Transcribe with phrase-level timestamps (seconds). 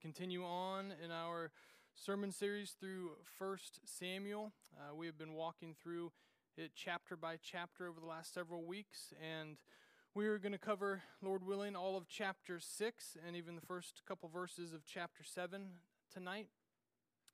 [0.00, 1.50] continue on in our
[1.94, 4.50] sermon series through 1 Samuel.
[4.74, 6.10] Uh, we have been walking through
[6.56, 9.58] it chapter by chapter over the last several weeks, and
[10.14, 14.00] we are going to cover, Lord willing, all of chapter 6 and even the first
[14.08, 15.66] couple verses of chapter 7
[16.10, 16.48] tonight.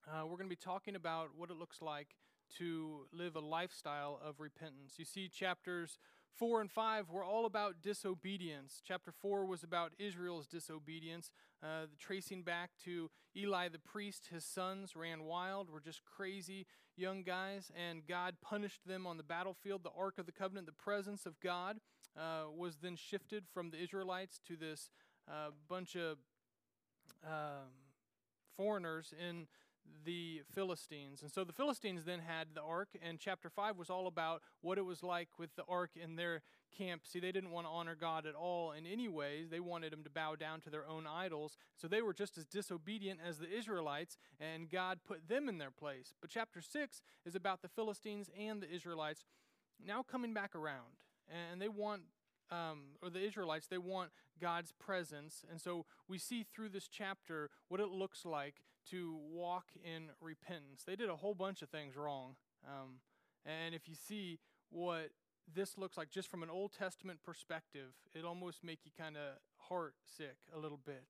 [0.08, 2.16] Uh, we're going to be talking about what it looks like
[2.58, 4.94] to live a lifestyle of repentance.
[4.96, 6.00] You see, chapters
[6.36, 8.82] 4 and 5 were all about disobedience.
[8.84, 11.30] Chapter 4 was about Israel's disobedience,
[11.62, 14.28] uh, tracing back to Eli the priest.
[14.30, 19.22] His sons ran wild, were just crazy young guys, and God punished them on the
[19.22, 19.82] battlefield.
[19.82, 21.78] The Ark of the Covenant, the presence of God,
[22.18, 24.90] uh, was then shifted from the Israelites to this
[25.28, 26.18] uh, bunch of
[27.24, 27.72] um,
[28.56, 29.46] foreigners in
[30.04, 31.22] the Philistines.
[31.22, 34.78] And so the Philistines then had the ark, and chapter 5 was all about what
[34.78, 36.42] it was like with the ark in their
[36.76, 37.02] camp.
[37.04, 39.50] See, they didn't want to honor God at all in any ways.
[39.50, 41.56] They wanted him to bow down to their own idols.
[41.76, 45.70] So they were just as disobedient as the Israelites, and God put them in their
[45.70, 46.14] place.
[46.20, 49.24] But chapter 6 is about the Philistines and the Israelites
[49.84, 51.02] now coming back around.
[51.28, 52.02] And they want
[52.50, 55.44] um, or the Israelites, they want God's presence.
[55.50, 60.82] And so we see through this chapter what it looks like to walk in repentance.
[60.86, 62.36] They did a whole bunch of things wrong.
[62.66, 63.00] Um,
[63.44, 64.38] and if you see
[64.70, 65.10] what
[65.54, 69.38] this looks like just from an Old Testament perspective, it almost make you kind of
[69.68, 71.04] heart sick a little bit.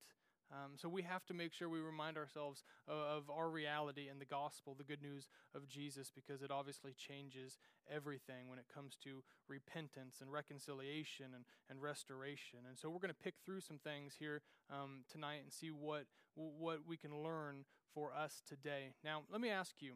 [0.52, 4.20] Um, so we have to make sure we remind ourselves of, of, our reality and
[4.20, 7.58] the gospel, the good news of Jesus, because it obviously changes
[7.92, 12.60] everything when it comes to repentance and reconciliation and, and restoration.
[12.68, 16.06] And so we're going to pick through some things here um, tonight and see what
[16.36, 18.92] what we can learn for us today.
[19.02, 19.94] Now, let me ask you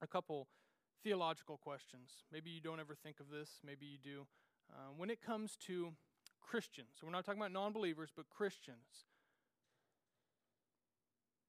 [0.00, 0.48] a couple
[1.02, 2.24] theological questions.
[2.32, 3.60] Maybe you don't ever think of this.
[3.64, 4.26] Maybe you do.
[4.70, 5.92] Uh, when it comes to
[6.40, 9.06] Christians, so we're not talking about non believers, but Christians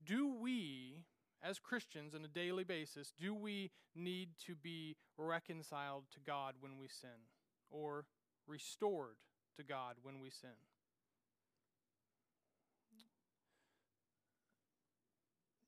[0.08, 1.04] do we,
[1.44, 6.78] as Christians on a daily basis, do we need to be reconciled to God when
[6.78, 7.28] we sin
[7.70, 8.06] or
[8.48, 9.18] restored
[9.58, 10.50] to God when we sin?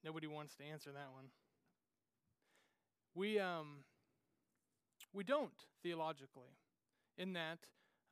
[0.04, 1.26] Nobody wants to answer that one.
[3.16, 3.84] We, um,
[5.14, 5.52] we don't
[5.84, 6.56] theologically,
[7.18, 7.60] in that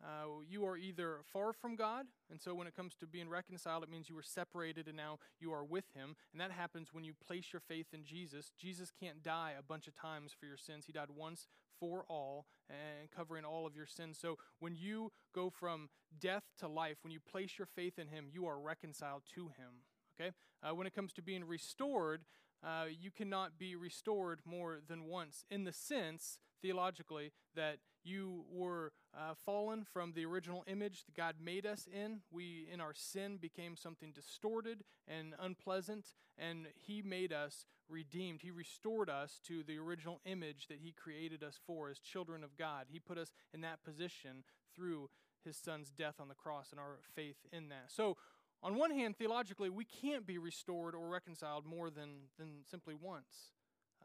[0.03, 3.83] uh, you are either far from God, and so when it comes to being reconciled,
[3.83, 6.15] it means you were separated and now you are with Him.
[6.31, 8.51] And that happens when you place your faith in Jesus.
[8.59, 11.47] Jesus can't die a bunch of times for your sins, He died once
[11.79, 14.17] for all and covering all of your sins.
[14.19, 15.89] So when you go from
[16.19, 19.83] death to life, when you place your faith in Him, you are reconciled to Him.
[20.19, 20.31] Okay?
[20.63, 22.21] Uh, when it comes to being restored,
[22.63, 28.93] uh, you cannot be restored more than once in the sense, theologically, that you were
[29.15, 32.21] uh, fallen from the original image that God made us in.
[32.31, 36.07] We, in our sin, became something distorted and unpleasant,
[36.37, 38.41] and He made us redeemed.
[38.41, 42.57] He restored us to the original image that He created us for as children of
[42.57, 42.85] God.
[42.89, 44.43] He put us in that position
[44.75, 45.09] through
[45.43, 47.85] His Son's death on the cross and our faith in that.
[47.89, 48.17] So,
[48.63, 53.51] on one hand, theologically, we can't be restored or reconciled more than, than simply once.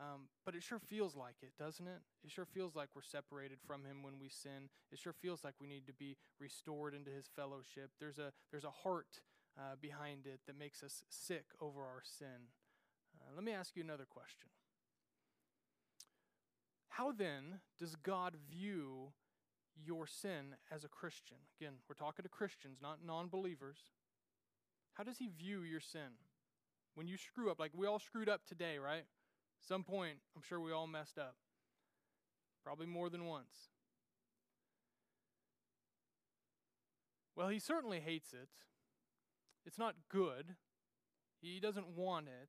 [0.01, 2.01] Um, but it sure feels like it, doesn't it?
[2.25, 4.69] It sure feels like we're separated from Him when we sin.
[4.91, 7.91] It sure feels like we need to be restored into His fellowship.
[8.01, 9.21] There's a, there's a heart
[9.59, 12.49] uh, behind it that makes us sick over our sin.
[13.21, 14.49] Uh, let me ask you another question.
[16.89, 19.13] How then does God view
[19.83, 21.39] your sin as a Christian?
[21.61, 23.79] Again, we're talking to Christians, not non believers.
[24.95, 26.19] How does He view your sin?
[26.95, 29.05] When you screw up, like we all screwed up today, right?
[29.67, 31.37] Some point, I'm sure we all messed up.
[32.65, 33.71] Probably more than once.
[37.35, 38.49] Well, he certainly hates it.
[39.65, 40.57] It's not good.
[41.41, 42.49] He doesn't want it.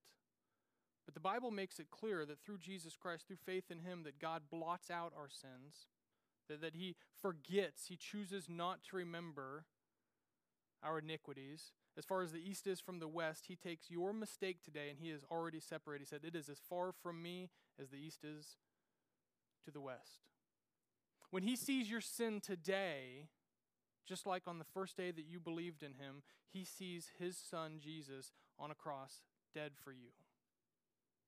[1.05, 4.19] But the Bible makes it clear that through Jesus Christ, through faith in him, that
[4.19, 5.87] God blots out our sins,
[6.47, 9.65] that, that he forgets, he chooses not to remember
[10.81, 14.63] our iniquities, as far as the east is from the west, he takes your mistake
[14.63, 16.03] today and he is already separated.
[16.03, 17.49] He said, It is as far from me
[17.79, 18.57] as the east is
[19.65, 20.19] to the west.
[21.29, 23.27] When he sees your sin today,
[24.07, 27.79] just like on the first day that you believed in him, he sees his son
[27.79, 29.23] Jesus on a cross
[29.53, 30.09] dead for you.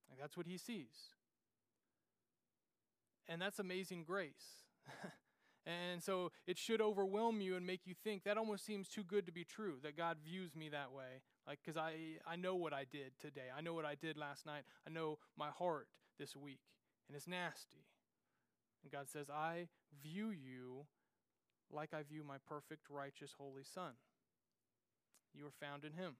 [0.10, 1.10] Like that's what he sees.
[3.28, 4.64] And that's amazing grace.
[5.66, 9.26] And so it should overwhelm you and make you think that almost seems too good
[9.26, 11.22] to be true, that God views me that way.
[11.48, 11.96] Like, because I,
[12.28, 13.50] I know what I did today.
[13.56, 14.64] I know what I did last night.
[14.88, 15.88] I know my heart
[16.20, 16.62] this week,
[17.08, 17.86] and it's nasty.
[18.84, 19.68] And God says, I
[20.04, 20.86] view you
[21.72, 23.94] like I view my perfect, righteous, holy Son.
[25.34, 26.16] You are found in Him.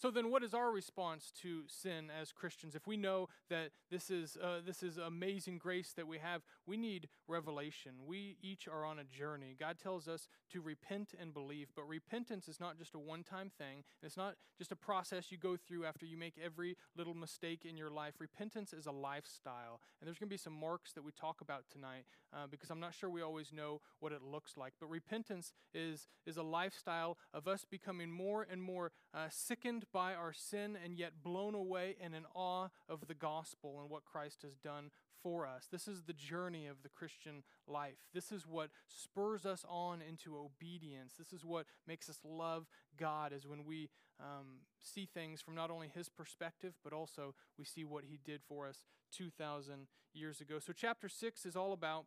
[0.00, 2.74] So then, what is our response to sin as Christians?
[2.74, 6.78] If we know that this is uh, this is amazing grace that we have, we
[6.78, 7.92] need revelation.
[8.06, 9.54] We each are on a journey.
[9.60, 13.84] God tells us to repent and believe, but repentance is not just a one-time thing.
[14.02, 17.76] It's not just a process you go through after you make every little mistake in
[17.76, 18.14] your life.
[18.20, 21.64] Repentance is a lifestyle, and there's going to be some marks that we talk about
[21.70, 24.72] tonight uh, because I'm not sure we always know what it looks like.
[24.80, 30.14] But repentance is is a lifestyle of us becoming more and more uh, sickened by
[30.14, 34.42] our sin and yet blown away and in awe of the gospel and what Christ
[34.42, 34.90] has done
[35.22, 35.68] for us.
[35.70, 37.98] This is the journey of the Christian life.
[38.14, 41.14] This is what spurs us on into obedience.
[41.18, 42.66] This is what makes us love
[42.98, 47.64] God, is when we um, see things from not only His perspective, but also we
[47.64, 50.58] see what He did for us 2,000 years ago.
[50.58, 52.06] So, chapter 6 is all about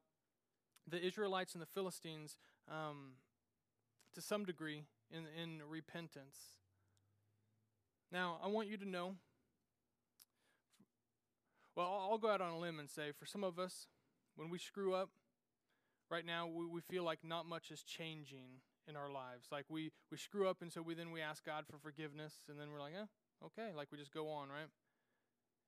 [0.88, 2.38] the Israelites and the Philistines
[2.70, 3.14] um,
[4.14, 6.38] to some degree in, in repentance.
[8.12, 9.16] Now, I want you to know.
[11.76, 13.88] Well, I'll go out on a limb and say for some of us,
[14.36, 15.10] when we screw up,
[16.10, 19.48] right now we, we feel like not much is changing in our lives.
[19.52, 22.60] Like we, we screw up, and so we then we ask God for forgiveness, and
[22.60, 23.06] then we're like, eh,
[23.46, 24.70] okay, like we just go on, right?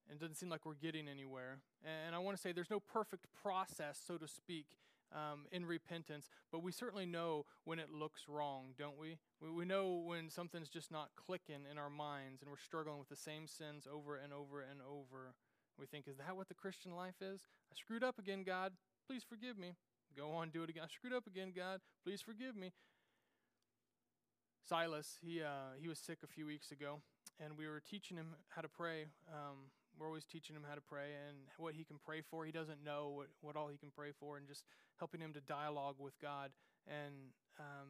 [0.07, 1.57] And it doesn't seem like we're getting anywhere.
[1.83, 4.67] And I want to say there's no perfect process, so to speak,
[5.13, 9.17] um, in repentance, but we certainly know when it looks wrong, don't we?
[9.41, 9.49] we?
[9.49, 13.15] We know when something's just not clicking in our minds and we're struggling with the
[13.15, 15.33] same sins over and over and over.
[15.79, 17.41] We think, is that what the Christian life is?
[17.71, 18.73] I screwed up again, God.
[19.07, 19.75] Please forgive me.
[20.15, 20.83] Go on, do it again.
[20.85, 21.81] I screwed up again, God.
[22.03, 22.71] Please forgive me.
[24.67, 27.01] Silas, he, uh, he was sick a few weeks ago,
[27.39, 29.05] and we were teaching him how to pray.
[29.29, 29.69] Um,
[29.99, 32.45] we're always teaching him how to pray and what he can pray for.
[32.45, 34.63] He doesn't know what, what all he can pray for, and just
[34.99, 36.51] helping him to dialogue with God.
[36.87, 37.89] And um,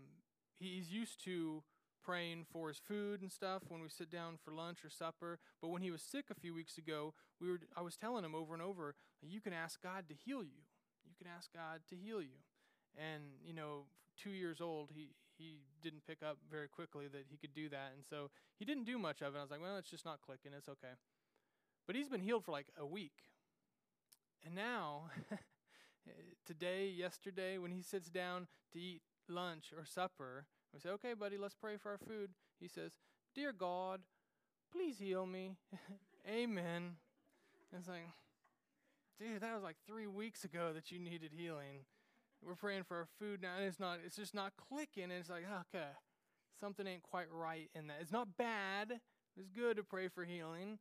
[0.60, 1.64] he's used to
[2.04, 5.40] praying for his food and stuff when we sit down for lunch or supper.
[5.62, 8.36] But when he was sick a few weeks ago, we were I was telling him
[8.36, 10.62] over and over, you can ask God to heal you.
[11.04, 12.44] You can ask God to heal you.
[12.96, 13.86] And you know,
[14.22, 17.92] two years old, he he didn't pick up very quickly that he could do that,
[17.96, 19.40] and so he didn't do much of it.
[19.40, 20.52] I was like, well, it's just not clicking.
[20.56, 20.96] It's okay.
[21.88, 23.30] But he's been healed for like a week.
[24.46, 25.10] And now,
[26.46, 31.38] today, yesterday, when he sits down to eat lunch or supper, we say, okay, buddy,
[31.38, 32.32] let's pray for our food.
[32.60, 32.94] He says,
[33.34, 34.02] Dear God,
[34.72, 35.58] please heal me.
[36.30, 36.98] Amen.
[37.72, 38.08] And it's like,
[39.20, 41.86] dude, that was like three weeks ago that you needed healing.
[42.46, 45.06] We're praying for our food now, and it's not, it's just not clicking.
[45.06, 45.44] And it's like,
[45.74, 45.88] okay,
[46.60, 47.98] something ain't quite right in that.
[48.02, 49.00] It's not bad.
[49.38, 50.80] It's good to pray for healing,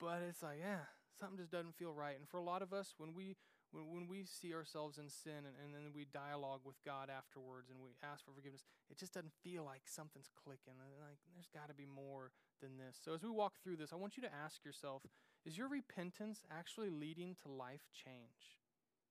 [0.00, 0.86] but it's like, yeah,
[1.18, 2.16] something just doesn't feel right.
[2.18, 3.36] And for a lot of us, when we
[3.74, 7.68] when, when we see ourselves in sin and, and then we dialogue with God afterwards
[7.68, 10.78] and we ask for forgiveness, it just doesn't feel like something's clicking.
[10.78, 12.30] Like there's got to be more
[12.62, 12.94] than this.
[13.02, 15.02] So as we walk through this, I want you to ask yourself:
[15.44, 18.62] Is your repentance actually leading to life change?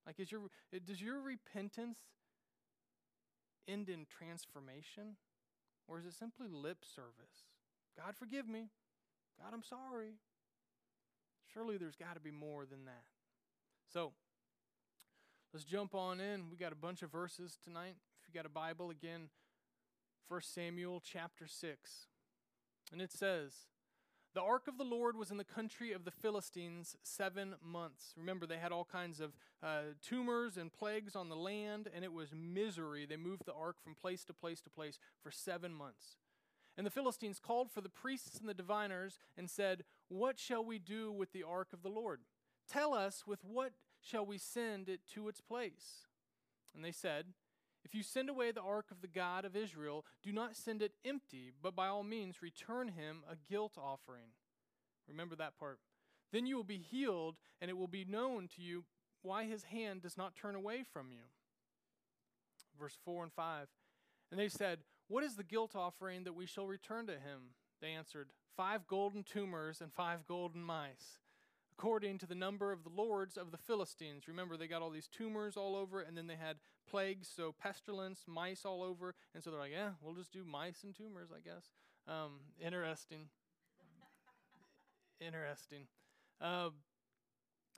[0.07, 1.99] Like, is your eh, does your repentance
[3.67, 5.19] end in transformation,
[5.87, 7.51] or is it simply lip service?
[7.97, 8.71] God, forgive me.
[9.39, 10.15] God, I'm sorry.
[11.53, 13.03] Surely there's got to be more than that.
[13.91, 14.13] So,
[15.53, 16.49] let's jump on in.
[16.49, 17.95] We got a bunch of verses tonight.
[18.19, 19.29] If you got a Bible, again,
[20.27, 22.07] 1 Samuel chapter 6.
[22.91, 23.53] And it says,
[24.33, 28.13] The ark of the Lord was in the country of the Philistines seven months.
[28.17, 32.11] Remember, they had all kinds of uh, tumors and plagues on the land, and it
[32.11, 33.05] was misery.
[33.05, 36.17] They moved the ark from place to place to place for seven months.
[36.75, 40.79] And the Philistines called for the priests and the diviners and said, What shall we
[40.79, 42.21] do with the ark of the Lord?
[42.67, 46.07] Tell us, with what shall we send it to its place?
[46.75, 47.25] And they said,
[47.83, 50.93] If you send away the ark of the God of Israel, do not send it
[51.05, 54.33] empty, but by all means return him a guilt offering.
[55.07, 55.79] Remember that part.
[56.31, 58.85] Then you will be healed, and it will be known to you
[59.21, 61.23] why his hand does not turn away from you.
[62.79, 63.67] Verse 4 and 5.
[64.31, 67.53] And they said, what is the guilt offering that we shall return to him?
[67.81, 71.19] They answered, Five golden tumors and five golden mice,
[71.77, 74.27] according to the number of the lords of the Philistines.
[74.27, 76.57] Remember, they got all these tumors all over, and then they had
[76.89, 79.15] plagues, so pestilence, mice all over.
[79.33, 81.71] And so they're like, Yeah, we'll just do mice and tumors, I guess.
[82.07, 83.29] Um, interesting.
[85.19, 85.87] interesting.
[86.41, 86.69] Uh,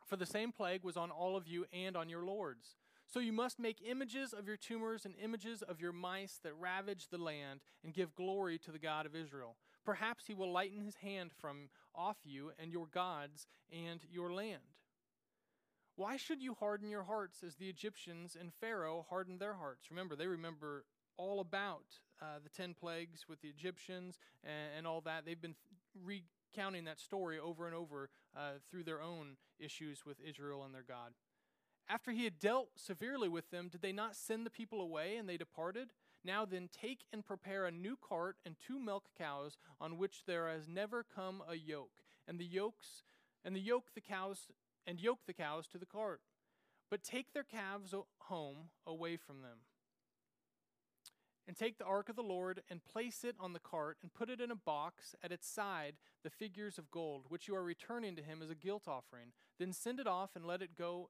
[0.07, 2.75] for the same plague was on all of you and on your lords.
[3.07, 7.07] So you must make images of your tumors and images of your mice that ravage
[7.09, 9.55] the land and give glory to the God of Israel.
[9.85, 14.61] Perhaps he will lighten his hand from off you and your gods and your land.
[15.95, 19.89] Why should you harden your hearts as the Egyptians and Pharaoh hardened their hearts?
[19.89, 20.83] Remember, they remember
[21.17, 21.85] all about
[22.21, 25.25] uh, the 10 plagues with the Egyptians and, and all that.
[25.25, 25.55] They've been
[26.03, 30.83] recounting that story over and over uh, through their own issues with Israel and their
[30.85, 31.13] God.
[31.87, 35.29] After he had dealt severely with them, did they not send the people away and
[35.29, 35.89] they departed?
[36.25, 40.49] Now then, take and prepare a new cart and two milk cows on which there
[40.49, 43.03] has never come a yoke, and the yokes
[43.43, 44.47] and the yoke the cows
[44.87, 46.21] and yoke the cows to the cart.
[46.89, 49.59] But take their calves home away from them.
[51.47, 54.31] And take the ark of the Lord and place it on the cart and put
[54.31, 58.15] it in a box at its side the figures of gold, which you are returning
[58.15, 59.27] to him as a guilt offering.
[59.59, 61.09] Then send it off and let it go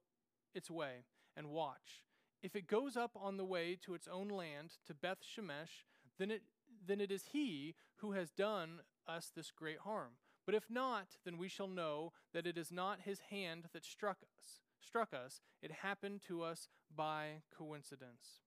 [0.53, 1.05] its way,
[1.37, 2.03] and watch.
[2.45, 5.83] If it goes up on the way to its own land, to Beth Shemesh,
[6.19, 6.43] then it,
[6.85, 10.11] then it is he who has done us this great harm.
[10.45, 14.19] But if not, then we shall know that it is not his hand that struck
[14.37, 14.59] us.
[14.79, 15.41] Struck us.
[15.63, 18.41] It happened to us by coincidence.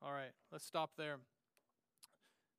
[0.00, 1.18] All right, let's stop there.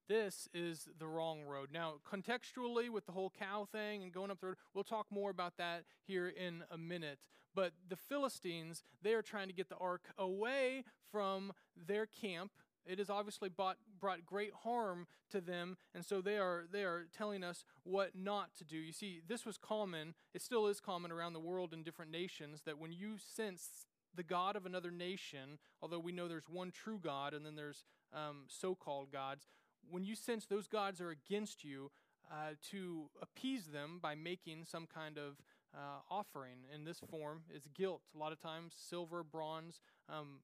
[0.08, 1.70] This is the wrong road.
[1.74, 5.30] Now, contextually, with the whole cow thing and going up the road, we'll talk more
[5.30, 7.20] about that here in a minute.
[7.54, 12.52] But the Philistines, they are trying to get the ark away from their camp.
[12.86, 17.08] It has obviously brought, brought great harm to them, and so they are, they are
[17.16, 18.78] telling us what not to do.
[18.78, 22.62] You see, this was common, it still is common around the world in different nations,
[22.66, 27.00] that when you sense the God of another nation, although we know there's one true
[27.02, 27.84] God and then there's
[28.14, 29.48] um, so called gods,
[29.90, 31.92] when you sense those gods are against you,
[32.32, 35.42] uh, to appease them by making some kind of
[35.74, 38.02] uh, offering in this form is guilt.
[38.16, 39.80] A lot of times, silver, bronze.
[40.10, 40.40] Um,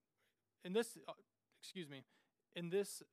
[0.63, 1.13] in this, uh,
[1.61, 2.03] excuse me,
[2.55, 3.03] in this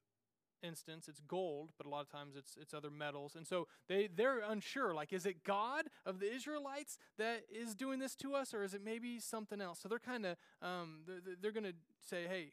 [0.62, 3.34] instance, it's gold, but a lot of times it's it's other metals.
[3.34, 4.94] And so they they're unsure.
[4.94, 8.74] Like, is it God of the Israelites that is doing this to us, or is
[8.74, 9.80] it maybe something else?
[9.80, 12.52] So they're kind of um, they're, they're going to say, hey,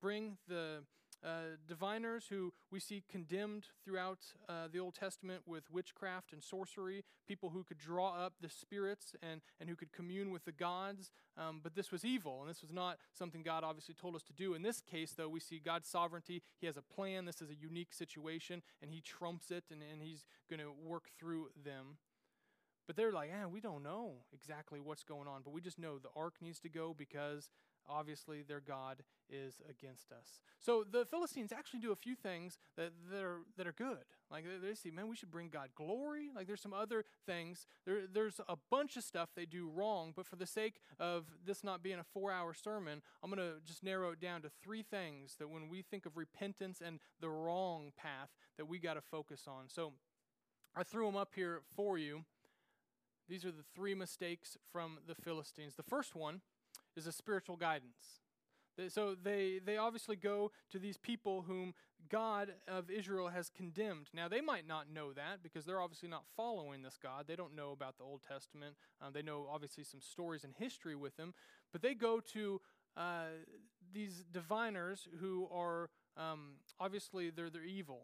[0.00, 0.82] bring the
[1.24, 7.04] uh, diviners who we see condemned throughout uh, the Old Testament with witchcraft and sorcery,
[7.26, 11.10] people who could draw up the spirits and, and who could commune with the gods.
[11.36, 14.32] Um, but this was evil, and this was not something God obviously told us to
[14.32, 14.54] do.
[14.54, 16.42] In this case, though, we see God's sovereignty.
[16.60, 17.24] He has a plan.
[17.24, 21.10] This is a unique situation, and He trumps it, and, and He's going to work
[21.18, 21.98] through them.
[22.88, 25.98] But they're like, eh, we don't know exactly what's going on, but we just know
[25.98, 27.50] the ark needs to go because
[27.88, 30.40] obviously their God is against us.
[30.58, 34.04] So the Philistines actually do a few things that, that are that are good.
[34.30, 36.30] Like they, see, man, we should bring God glory.
[36.34, 37.66] Like there's some other things.
[37.86, 41.64] There, there's a bunch of stuff they do wrong, but for the sake of this
[41.64, 45.36] not being a four-hour sermon, I'm going to just narrow it down to three things
[45.38, 49.44] that when we think of repentance and the wrong path that we got to focus
[49.46, 49.68] on.
[49.68, 49.92] So
[50.76, 52.24] I threw them up here for you.
[53.28, 55.74] These are the three mistakes from the Philistines.
[55.74, 56.40] The first one
[56.96, 58.20] is a spiritual guidance.
[58.88, 61.74] So they, they obviously go to these people whom
[62.08, 64.06] God of Israel has condemned.
[64.14, 67.24] Now, they might not know that because they're obviously not following this God.
[67.26, 68.76] They don't know about the Old Testament.
[69.02, 71.34] Um, they know obviously some stories and history with them.
[71.72, 72.60] But they go to
[72.96, 73.26] uh,
[73.92, 78.02] these diviners who are um, obviously they're, they're evil.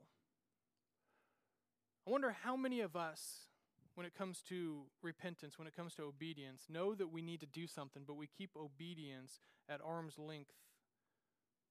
[2.07, 3.49] I wonder how many of us
[3.95, 7.47] when it comes to repentance, when it comes to obedience, know that we need to
[7.47, 10.53] do something, but we keep obedience at arm's length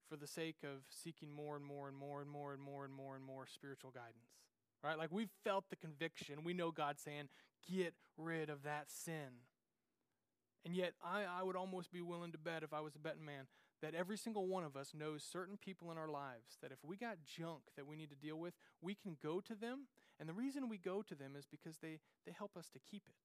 [0.10, 2.94] for the sake of seeking more and more and more and more and more and
[2.94, 4.32] more and more spiritual guidance.
[4.84, 4.98] Right?
[4.98, 6.44] Like we've felt the conviction.
[6.44, 7.30] We know God saying,
[7.70, 9.44] get rid of that sin.
[10.66, 13.26] And yet, I, I would almost be willing to bet, if I was a betting
[13.26, 13.48] man,
[13.82, 16.96] that every single one of us knows certain people in our lives that if we
[16.96, 19.88] got junk that we need to deal with, we can go to them.
[20.20, 23.04] And the reason we go to them is because they, they help us to keep
[23.08, 23.16] it.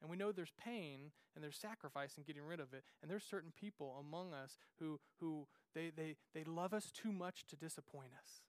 [0.00, 2.82] And we know there's pain and there's sacrifice in getting rid of it.
[3.00, 7.46] And there's certain people among us who, who they, they, they love us too much
[7.46, 8.42] to disappoint us.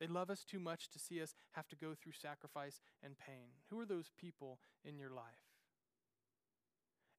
[0.00, 3.60] They love us too much to see us have to go through sacrifice and pain.
[3.70, 5.24] Who are those people in your life?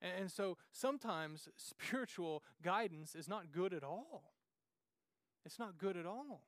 [0.01, 4.33] And so sometimes spiritual guidance is not good at all.
[5.45, 6.41] It's not good at all.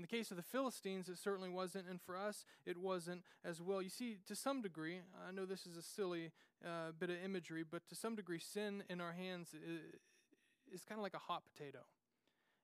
[0.00, 3.60] In the case of the Philistines, it certainly wasn't, and for us, it wasn't as
[3.60, 3.82] well.
[3.82, 6.30] You see, to some degree, I know this is a silly
[6.64, 10.00] uh, bit of imagery, but to some degree, sin in our hands is,
[10.72, 11.80] is kind of like a hot potato,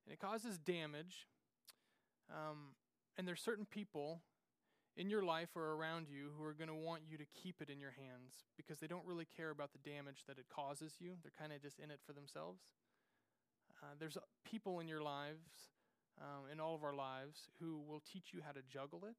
[0.07, 1.27] and it causes damage.
[2.31, 2.69] Um,
[3.19, 4.23] and there's certain people
[4.97, 7.69] in your life or around you who are going to want you to keep it
[7.69, 11.17] in your hands because they don't really care about the damage that it causes you.
[11.23, 12.63] They're kind of just in it for themselves.
[13.83, 14.17] Uh, there's
[14.51, 15.76] people in your lives,
[16.21, 19.17] um, in all of our lives, who will teach you how to juggle it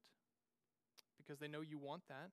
[1.16, 2.30] because they know you want that.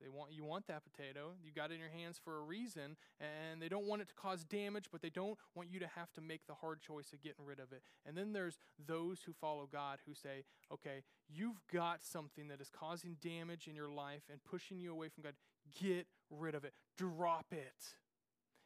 [0.00, 1.32] They want you want that potato.
[1.42, 4.14] You got it in your hands for a reason, and they don't want it to
[4.14, 7.22] cause damage, but they don't want you to have to make the hard choice of
[7.22, 7.82] getting rid of it.
[8.04, 12.70] And then there's those who follow God who say, "Okay, you've got something that is
[12.70, 15.36] causing damage in your life and pushing you away from God.
[15.80, 16.74] Get rid of it.
[16.96, 17.96] Drop it."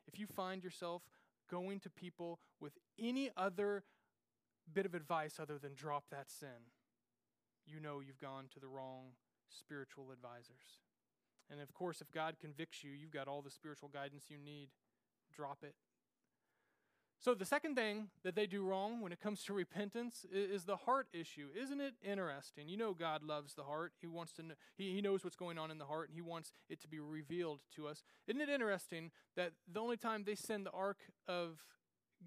[0.07, 1.03] If you find yourself
[1.51, 3.85] going to people with any other
[4.73, 6.73] bit of advice other than drop that sin,
[7.67, 9.13] you know you've gone to the wrong
[9.49, 10.81] spiritual advisors.
[11.51, 14.69] And of course, if God convicts you, you've got all the spiritual guidance you need.
[15.35, 15.75] Drop it.
[17.21, 20.77] So, the second thing that they do wrong when it comes to repentance is the
[20.77, 21.49] heart issue.
[21.61, 22.69] Isn't it interesting?
[22.69, 23.93] You know, God loves the heart.
[24.01, 26.23] He wants to know, he, he knows what's going on in the heart, and He
[26.23, 28.05] wants it to be revealed to us.
[28.29, 31.65] Isn't it interesting that the only time they send the ark of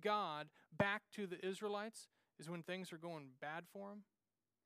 [0.04, 2.08] God back to the Israelites
[2.40, 4.04] is when things are going bad for them,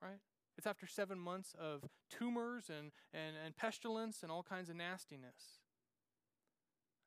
[0.02, 0.20] right?
[0.58, 5.60] It's after seven months of tumors and, and, and pestilence and all kinds of nastiness.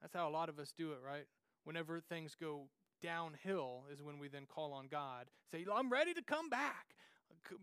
[0.01, 1.25] That's how a lot of us do it, right?
[1.65, 2.69] Whenever things go
[3.03, 5.27] downhill is when we then call on God.
[5.51, 6.95] Say, I'm ready to come back.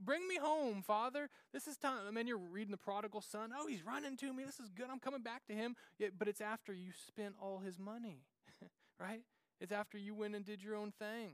[0.04, 1.30] Bring me home, Father.
[1.54, 2.08] This is time.
[2.08, 3.52] I mean, you're reading the prodigal son.
[3.58, 4.44] Oh, he's running to me.
[4.44, 4.88] This is good.
[4.92, 5.76] I'm coming back to him.
[6.00, 8.24] Yeah, but it's after you spent all his money,
[9.00, 9.22] right?
[9.60, 11.34] It's after you went and did your own thing.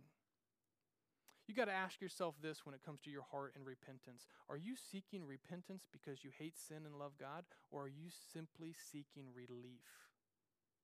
[1.48, 4.28] You got to ask yourself this when it comes to your heart and repentance.
[4.50, 8.74] Are you seeking repentance because you hate sin and love God, or are you simply
[8.74, 9.84] seeking relief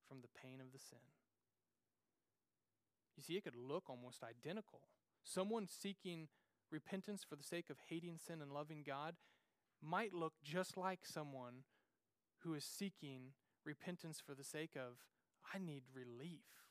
[0.08, 1.00] from the pain of the sin?
[3.16, 4.82] You see, it could look almost identical.
[5.24, 6.28] Someone seeking
[6.72, 9.16] repentance for the sake of hating sin and loving God
[9.82, 11.64] might look just like someone
[12.40, 13.34] who is seeking
[13.66, 14.98] repentance for the sake of,
[15.54, 16.67] I need relief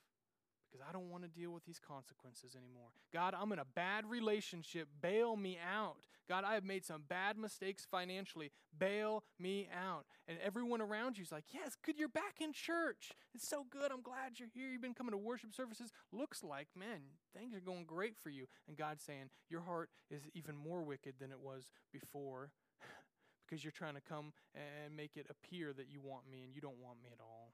[0.76, 2.88] because I don't want to deal with these consequences anymore.
[3.12, 4.88] God, I'm in a bad relationship.
[5.00, 5.96] Bail me out.
[6.28, 8.50] God, I have made some bad mistakes financially.
[8.76, 10.06] Bail me out.
[10.28, 13.12] And everyone around you is like, Yes, good, you're back in church.
[13.34, 13.92] It's so good.
[13.92, 14.68] I'm glad you're here.
[14.68, 15.92] You've been coming to worship services.
[16.12, 17.00] Looks like, man,
[17.36, 18.46] things are going great for you.
[18.68, 22.50] And God's saying, Your heart is even more wicked than it was before
[23.46, 26.60] because you're trying to come and make it appear that you want me and you
[26.60, 27.52] don't want me at all.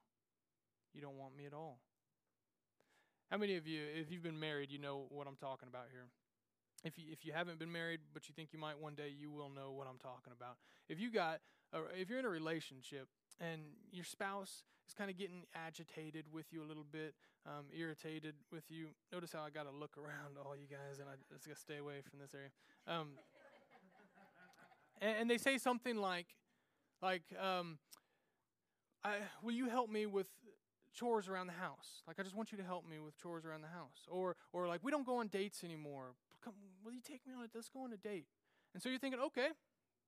[0.94, 1.79] You don't want me at all.
[3.33, 6.05] How many of you, if you've been married, you know what I'm talking about here?
[6.85, 9.31] If you, if you haven't been married, but you think you might one day, you
[9.31, 10.57] will know what I'm talking about.
[10.87, 11.40] If you got,
[11.73, 13.09] a, if you're in a relationship
[13.40, 17.14] and your spouse is kind of getting agitated with you a little bit,
[17.47, 18.88] um, irritated with you.
[19.11, 21.59] Notice how I got to look around all you guys, and I just got to
[21.59, 22.51] stay away from this area.
[22.87, 23.12] Um,
[25.01, 26.27] and, and, they say something like,
[27.01, 27.79] like, um,
[29.03, 30.27] I, will you help me with
[30.92, 32.02] chores around the house.
[32.07, 34.07] Like I just want you to help me with chores around the house.
[34.09, 36.14] Or or like we don't go on dates anymore.
[36.44, 38.26] Come, will you take me on a let's go on a date?
[38.74, 39.48] And so you're thinking, okay,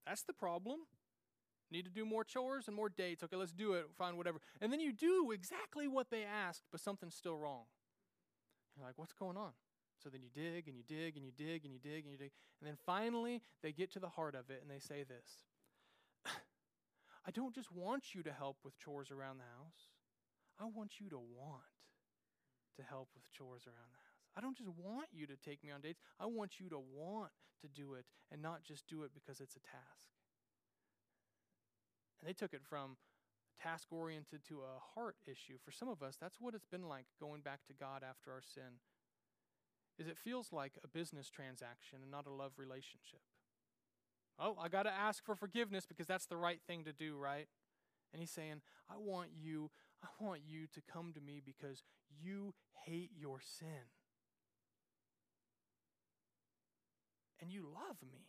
[0.06, 0.80] that's the problem.
[1.70, 3.22] Need to do more chores and more dates.
[3.22, 3.86] Okay, let's do it.
[3.96, 4.38] Find whatever.
[4.60, 7.64] And then you do exactly what they asked, but something's still wrong.
[8.76, 9.52] You're like, what's going on?
[10.02, 12.18] So then you dig and you dig and you dig and you dig and you
[12.18, 12.32] dig.
[12.60, 15.44] And then finally, they get to the heart of it and they say this
[17.26, 19.93] I don't just want you to help with chores around the house.
[20.60, 21.66] I want you to want
[22.76, 24.22] to help with chores around the house.
[24.36, 26.00] I don't just want you to take me on dates.
[26.18, 27.30] I want you to want
[27.62, 30.10] to do it and not just do it because it's a task.
[32.20, 32.96] And they took it from
[33.62, 35.58] task oriented to a heart issue.
[35.64, 38.42] For some of us, that's what it's been like going back to God after our
[38.42, 38.80] sin.
[39.98, 43.20] Is it feels like a business transaction and not a love relationship.
[44.38, 47.46] Oh, I got to ask for forgiveness because that's the right thing to do, right?
[48.12, 49.70] And he's saying, I want you,
[50.04, 51.82] I want you to come to me because
[52.22, 53.88] you hate your sin.
[57.40, 58.28] And you love me.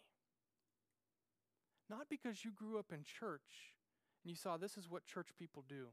[1.90, 3.76] Not because you grew up in church
[4.24, 5.88] and you saw this is what church people do.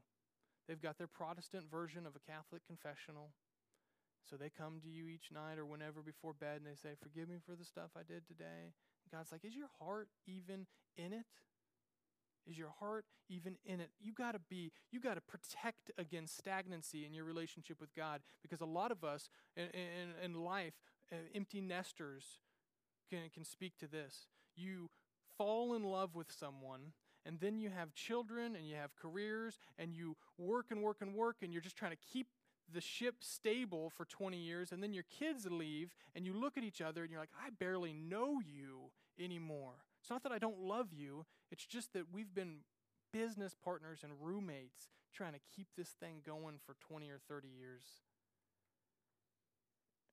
[0.67, 3.29] They've got their Protestant version of a Catholic confessional.
[4.29, 7.29] So they come to you each night or whenever before bed and they say, Forgive
[7.29, 8.73] me for the stuff I did today.
[9.11, 10.65] God's like, Is your heart even
[10.97, 11.25] in it?
[12.49, 13.89] Is your heart even in it?
[14.01, 18.21] You got to be, you got to protect against stagnancy in your relationship with God
[18.41, 20.73] because a lot of us in, in, in life,
[21.11, 22.39] uh, empty nesters,
[23.09, 24.27] can, can speak to this.
[24.55, 24.89] You
[25.37, 26.93] fall in love with someone
[27.25, 31.13] and then you have children and you have careers and you work and work and
[31.13, 32.27] work and you're just trying to keep
[32.73, 36.63] the ship stable for 20 years and then your kids leave and you look at
[36.63, 39.75] each other and you're like, I barely know you anymore.
[40.03, 42.67] It's not that I don't love you, it's just that we've been
[43.13, 47.83] business partners and roommates trying to keep this thing going for 20 or 30 years.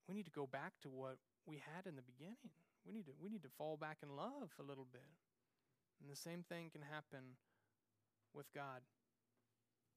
[0.07, 2.55] We need to go back to what we had in the beginning.
[2.87, 5.11] We need to, we need to fall back in love a little bit.
[6.01, 7.35] And the same thing can happen
[8.33, 8.83] with God?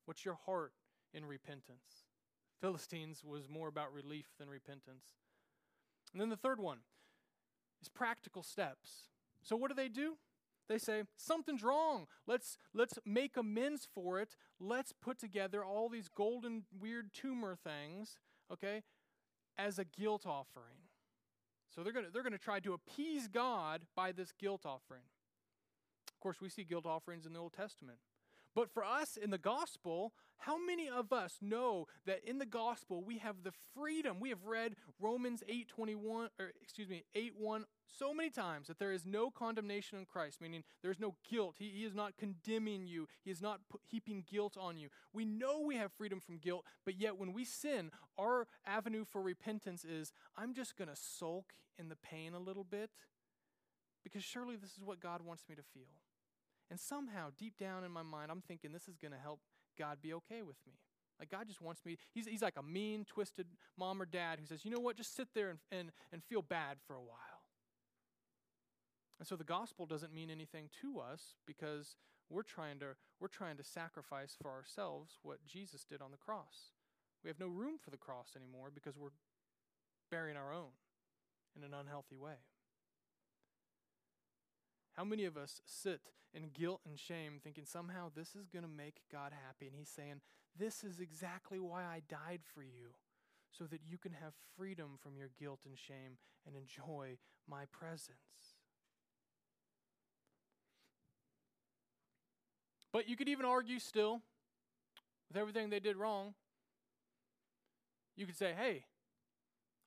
[0.07, 0.73] What's your heart
[1.13, 2.03] in repentance?
[2.61, 5.15] Philistines was more about relief than repentance.
[6.13, 6.79] And then the third one
[7.81, 9.14] is practical steps.
[9.45, 10.17] So what do they do?
[10.69, 12.07] They say, something's wrong.
[12.27, 14.35] Let's, let's make amends for it.
[14.59, 18.19] Let's put together all these golden, weird tumor things,
[18.51, 18.83] okay,
[19.59, 20.89] as a guilt offering.
[21.75, 25.03] So they're going to they're going to try to appease God by this guilt offering.
[26.09, 27.99] Of course, we see guilt offerings in the Old Testament.
[28.55, 33.03] But for us in the gospel, how many of us know that in the gospel
[33.03, 34.21] we have the freedom?
[34.21, 39.07] We have read Romans 8:21 or excuse me, 8:1 so many times that there is
[39.07, 41.57] no condemnation in Christ, meaning there's no guilt.
[41.59, 43.09] He, he is not condemning you.
[43.25, 44.89] He is not heaping guilt on you.
[45.13, 49.23] We know we have freedom from guilt, but yet when we sin, our avenue for
[49.23, 52.91] repentance is I'm just going to sulk in the pain a little bit
[54.03, 55.89] because surely this is what God wants me to feel.
[56.71, 59.41] And somehow, deep down in my mind, I'm thinking this is going to help
[59.79, 60.75] God be okay with me.
[61.19, 63.47] Like God just wants me, he's, he's like a mean, twisted
[63.79, 66.43] mom or dad who says, you know what, just sit there and, and, and feel
[66.43, 67.19] bad for a while.
[69.19, 71.97] And so the gospel doesn't mean anything to us because
[72.29, 76.73] we're trying to, we're trying to sacrifice for ourselves what Jesus did on the cross.
[77.23, 79.15] We have no room for the cross anymore because we're
[80.11, 80.73] bearing our own
[81.57, 82.43] in an unhealthy way.
[84.95, 86.01] How many of us sit
[86.33, 89.67] in guilt and shame thinking somehow this is going to make God happy?
[89.67, 90.21] And He's saying,
[90.57, 92.95] This is exactly why I died for you,
[93.51, 98.19] so that you can have freedom from your guilt and shame and enjoy my presence.
[102.93, 104.21] But you could even argue still,
[105.29, 106.35] with everything they did wrong,
[108.17, 108.85] you could say, hey,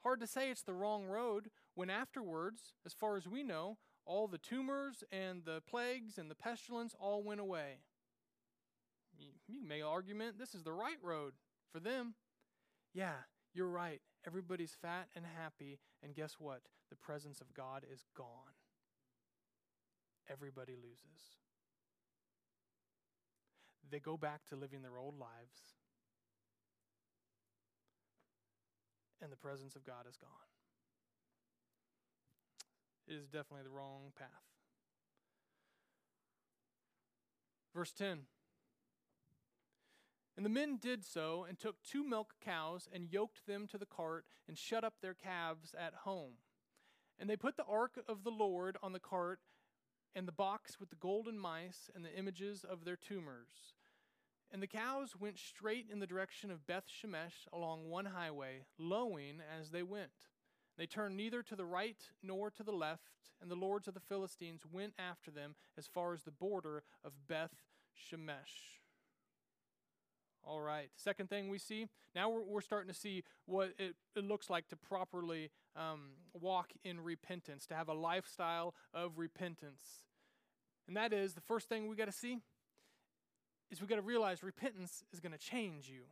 [0.03, 4.27] hard to say it's the wrong road when afterwards, as far as we know, all
[4.27, 7.81] the tumors and the plagues and the pestilence all went away.
[9.47, 11.33] You, may argument this is the right road
[11.71, 12.15] for them.
[12.93, 13.15] Yeah,
[13.53, 14.01] you're right.
[14.25, 16.61] Everybody's fat and happy, and guess what?
[16.89, 18.55] The presence of God is gone.
[20.29, 21.37] Everybody loses.
[23.89, 25.75] They go back to living their old lives,
[29.21, 30.56] and the presence of God is gone.
[33.07, 34.27] It is definitely the wrong path.
[37.73, 38.21] Verse 10
[40.35, 43.85] And the men did so, and took two milk cows, and yoked them to the
[43.85, 46.33] cart, and shut up their calves at home.
[47.19, 49.39] And they put the ark of the Lord on the cart,
[50.13, 53.75] and the box with the golden mice, and the images of their tumors.
[54.51, 59.41] And the cows went straight in the direction of Beth Shemesh along one highway, lowing
[59.59, 60.11] as they went.
[60.77, 63.99] They turned neither to the right nor to the left, and the lords of the
[63.99, 67.63] Philistines went after them as far as the border of Beth
[67.95, 68.77] Shemesh.
[70.43, 70.89] All right.
[70.95, 74.69] Second thing we see now we're, we're starting to see what it, it looks like
[74.69, 80.05] to properly um, walk in repentance, to have a lifestyle of repentance.
[80.87, 82.37] And that is the first thing we got to see
[83.69, 86.03] is we got to realize repentance is going to change you.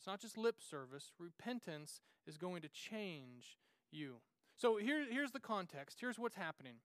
[0.00, 3.58] It's not just lip service, repentance is going to change
[3.92, 4.22] you.
[4.56, 5.98] So here, here's the context.
[6.00, 6.76] Here's what's happening.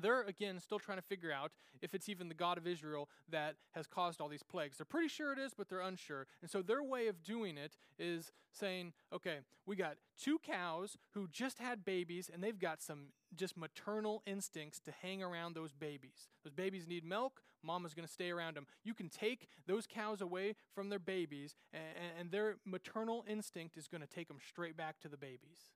[0.00, 1.50] They're, again, still trying to figure out
[1.82, 4.76] if it's even the God of Israel that has caused all these plagues.
[4.76, 6.28] They're pretty sure it is, but they're unsure.
[6.40, 11.26] And so their way of doing it is saying, okay, we got two cows who
[11.26, 16.28] just had babies, and they've got some just maternal instincts to hang around those babies.
[16.44, 18.66] Those babies need milk, mama's going to stay around them.
[18.84, 21.82] You can take those cows away from their babies, and,
[22.18, 25.72] and their maternal instinct is going to take them straight back to the babies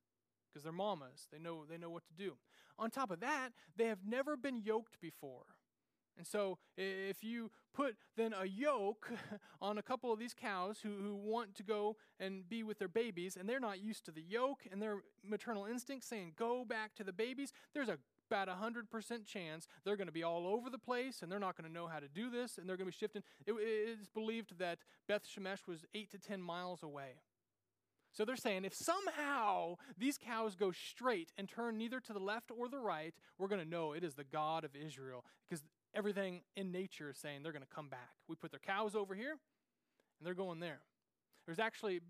[0.48, 1.28] because they're mamas.
[1.32, 2.34] They know, they know what to do.
[2.78, 5.44] On top of that, they have never been yoked before.
[6.16, 9.10] And so, if you put then a yoke
[9.62, 12.88] on a couple of these cows who, who want to go and be with their
[12.88, 16.94] babies, and they're not used to the yoke and their maternal instinct saying, go back
[16.96, 17.98] to the babies, there's a
[18.30, 21.54] about a 100% chance they're going to be all over the place and they're not
[21.54, 23.22] going to know how to do this and they're going to be shifting.
[23.46, 27.20] It, it's believed that Beth Shemesh was 8 to 10 miles away.
[28.12, 32.50] So they're saying if somehow these cows go straight and turn neither to the left
[32.50, 35.62] or the right, we're going to know it is the God of Israel because
[35.94, 38.10] everything in nature is saying they're going to come back.
[38.28, 40.80] We put their cows over here and they're going there.
[41.46, 42.00] There's actually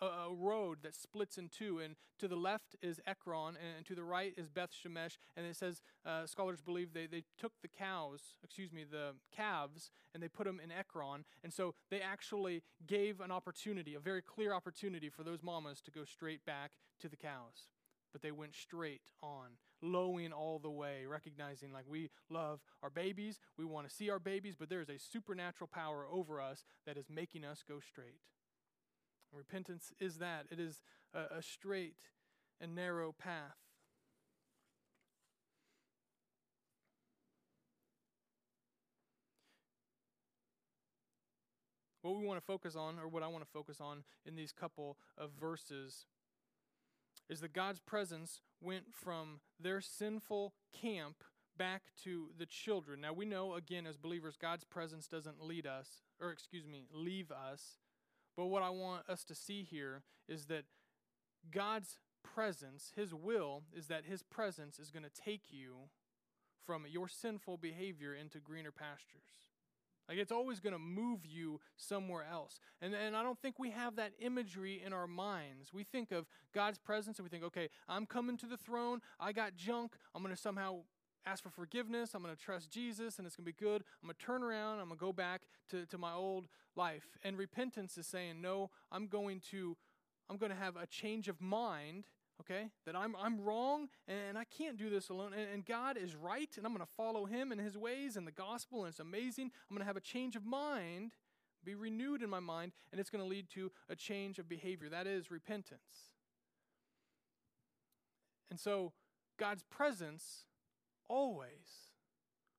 [0.00, 3.94] a, a, road that splits in two, and to the left is Ekron, and, to
[3.94, 5.18] the right is Beth Shemesh.
[5.36, 9.90] And it says uh, scholars believe they, they took the cows, excuse me, the calves,
[10.14, 11.24] and they put them in Ekron.
[11.42, 15.90] And so they actually gave an opportunity, a very clear opportunity for those mamas to
[15.90, 17.68] go straight back to the cows.
[18.12, 23.38] But they went straight on lowing all the way, recognizing like we love our babies,
[23.56, 26.96] we want to see our babies, but there is a supernatural power over us that
[26.96, 28.20] is making us go straight.
[29.32, 30.82] Repentance is that it is
[31.14, 31.96] a, a straight
[32.60, 33.56] and narrow path.
[42.02, 44.50] What we want to focus on, or what I want to focus on in these
[44.50, 46.06] couple of verses,
[47.28, 51.24] is that God's presence went from their sinful camp
[51.56, 53.00] back to the children.
[53.00, 57.30] Now we know, again, as believers, God's presence doesn't lead us, or excuse me, leave
[57.30, 57.78] us.
[58.36, 60.64] But what I want us to see here is that
[61.50, 65.88] God's presence, His will, is that His presence is going to take you
[66.64, 69.47] from your sinful behavior into greener pastures.
[70.08, 72.60] Like it's always going to move you somewhere else.
[72.80, 75.72] And, and I don't think we have that imagery in our minds.
[75.72, 79.00] We think of God's presence and we think, okay, I'm coming to the throne.
[79.20, 79.92] I got junk.
[80.14, 80.78] I'm going to somehow
[81.26, 82.14] ask for forgiveness.
[82.14, 83.82] I'm going to trust Jesus and it's going to be good.
[84.02, 84.80] I'm going to turn around.
[84.80, 87.06] I'm going to go back to, to my old life.
[87.22, 89.76] And repentance is saying, no, I'm going to,
[90.30, 92.04] I'm going to have a change of mind.
[92.40, 95.32] Okay, that I'm, I'm wrong and I can't do this alone.
[95.36, 98.26] And, and God is right, and I'm going to follow Him and His ways and
[98.26, 99.50] the gospel, and it's amazing.
[99.68, 101.12] I'm going to have a change of mind,
[101.64, 104.88] be renewed in my mind, and it's going to lead to a change of behavior.
[104.88, 106.12] That is repentance.
[108.50, 108.92] And so,
[109.38, 110.44] God's presence
[111.08, 111.92] always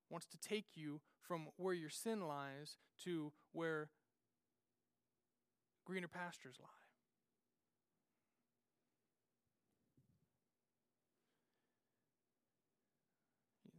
[0.09, 3.89] wants to take you from where your sin lies to where
[5.85, 6.67] greener pastures lie.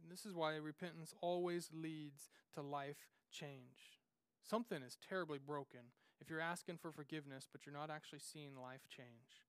[0.11, 3.97] this is why repentance always leads to life change.
[4.43, 5.79] Something is terribly broken
[6.19, 9.47] if you're asking for forgiveness, but you're not actually seeing life change.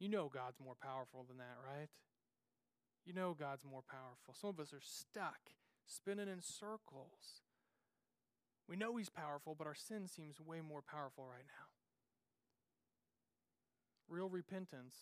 [0.00, 1.88] You know God's more powerful than that, right?
[3.04, 4.34] You know God's more powerful.
[4.34, 5.52] Some of us are stuck,
[5.86, 7.42] spinning in circles.
[8.68, 11.68] We know He's powerful, but our sin seems way more powerful right now.
[14.08, 14.96] Real repentance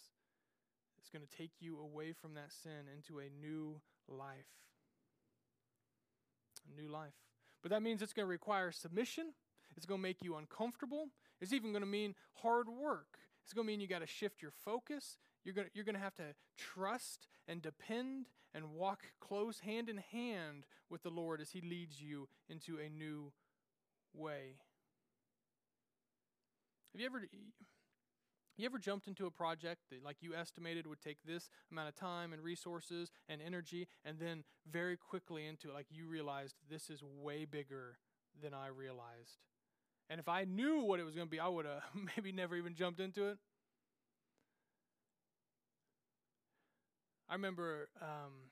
[1.03, 4.72] is going to take you away from that sin into a new life.
[6.71, 7.15] A new life.
[7.63, 9.33] But that means it's going to require submission.
[9.77, 11.09] It's going to make you uncomfortable.
[11.41, 13.19] It's even going to mean hard work.
[13.45, 15.19] It's going to mean you got to shift your focus.
[15.45, 20.67] You're going you're to have to trust and depend and walk close hand in hand
[20.91, 23.33] with the Lord as He leads you into a new
[24.15, 24.57] way.
[26.93, 27.23] Have you ever
[28.57, 31.95] you ever jumped into a project that like you estimated would take this amount of
[31.95, 36.91] time and resources and energy and then very quickly into it like you realized this
[36.91, 37.99] is way bigger
[38.41, 39.39] than I realized.
[40.11, 41.83] And if I knew what it was going to be, I would have
[42.17, 43.39] maybe never even jumped into it.
[47.29, 48.51] I remember um,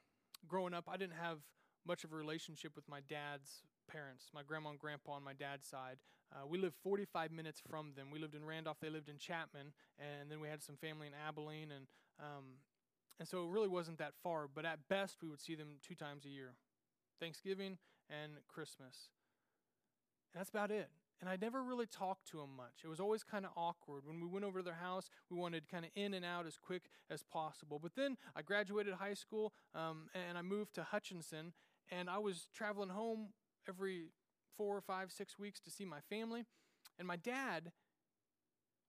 [0.49, 1.39] growing up, I didn't have
[1.87, 5.67] much of a relationship with my dad's parents, my grandma and grandpa on my dad's
[5.67, 5.99] side.
[6.33, 8.09] Uh, we lived 45 minutes from them.
[8.13, 11.13] We lived in Randolph, they lived in Chapman, and then we had some family in
[11.27, 11.87] Abilene, and
[12.21, 12.61] um,
[13.19, 14.49] and so it really wasn't that far.
[14.53, 16.55] But at best, we would see them two times a year,
[17.21, 19.11] Thanksgiving and Christmas.
[20.33, 20.89] And that's about it.
[21.21, 22.81] And I never really talked to them much.
[22.83, 24.05] It was always kind of awkward.
[24.07, 26.57] When we went over to their house, we wanted kind of in and out as
[26.57, 27.79] quick as possible.
[27.79, 31.53] But then I graduated high school um, and I moved to Hutchinson,
[31.91, 33.29] and I was traveling home
[33.69, 34.07] every
[34.57, 36.45] four, five, six weeks to see my family.
[36.99, 37.73] And my dad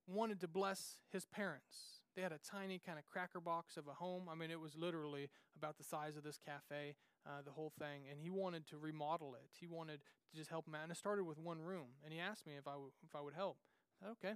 [0.07, 2.01] wanted to bless his parents.
[2.15, 4.27] They had a tiny kind of cracker box of a home.
[4.29, 8.03] I mean, it was literally about the size of this cafe, uh, the whole thing.
[8.09, 9.49] And he wanted to remodel it.
[9.59, 10.83] He wanted to just help him out.
[10.83, 11.87] And it started with one room.
[12.03, 13.57] And he asked me if I, w- if I would help.
[14.03, 14.35] I okay.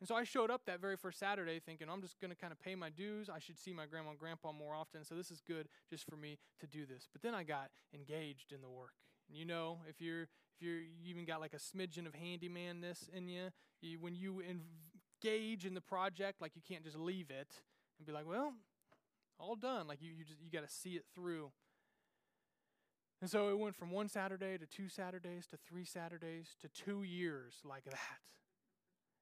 [0.00, 2.52] And so I showed up that very first Saturday thinking, I'm just going to kind
[2.52, 3.28] of pay my dues.
[3.28, 5.04] I should see my grandma and grandpa more often.
[5.04, 7.06] So this is good just for me to do this.
[7.12, 8.94] But then I got engaged in the work.
[9.30, 13.08] And you know, if you're if you're you even got like a smidgen of handymanness
[13.08, 17.48] in you, you when you engage in the project, like you can't just leave it
[17.98, 18.52] and be like, well,
[19.38, 19.86] all done.
[19.86, 21.50] Like you you just you got to see it through.
[23.22, 27.02] And so it went from one Saturday to two Saturdays to three Saturdays to two
[27.02, 28.18] years like that.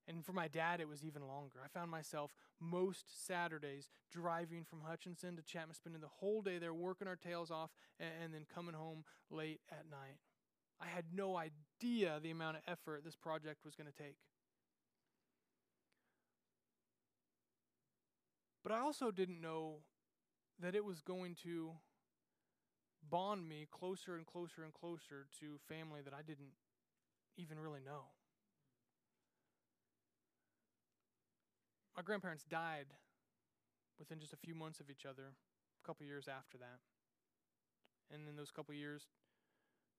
[0.09, 1.59] And for my dad, it was even longer.
[1.63, 6.73] I found myself most Saturdays driving from Hutchinson to Chapman, spending the whole day there
[6.73, 10.17] working our tails off and, and then coming home late at night.
[10.81, 14.17] I had no idea the amount of effort this project was going to take.
[18.63, 19.81] But I also didn't know
[20.61, 21.73] that it was going to
[23.11, 26.53] bond me closer and closer and closer to family that I didn't
[27.37, 28.05] even really know.
[31.99, 32.87] My grandparents died
[33.99, 36.79] within just a few months of each other, a couple years after that.
[38.15, 39.03] And in those couple years,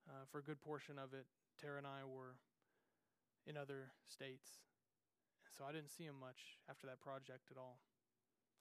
[0.07, 1.27] uh, for a good portion of it,
[1.59, 2.39] Tara and I were
[3.45, 4.63] in other states.
[5.51, 7.81] So I didn't see him much after that project at all.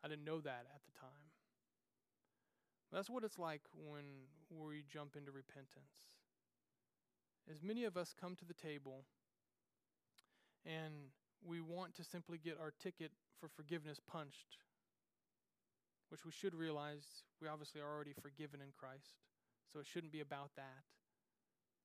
[0.02, 1.30] I didn't know that at the time.
[2.90, 6.10] That's what it's like when we jump into repentance.
[7.48, 9.04] As many of us come to the table
[10.66, 11.14] and
[11.46, 14.58] we want to simply get our ticket for forgiveness punched,
[16.10, 19.22] which we should realize we obviously are already forgiven in Christ.
[19.72, 20.82] So it shouldn't be about that.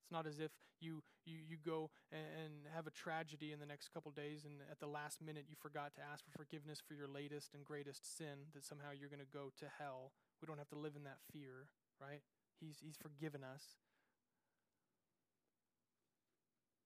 [0.03, 3.93] It's not as if you, you, you go and, have a tragedy in the next
[3.93, 7.07] couple days and at the last minute you forgot to ask for forgiveness for your
[7.07, 10.11] latest and greatest sin that somehow you're going to go to hell.
[10.41, 11.69] We don't have to live in that fear,
[12.01, 12.21] right?
[12.59, 13.77] He's, he's forgiven us.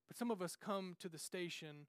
[0.08, 1.88] But some of us come to the station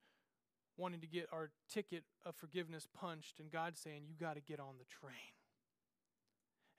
[0.78, 4.60] wanting to get our ticket of forgiveness punched, and God's saying, You got to get
[4.60, 5.34] on the train.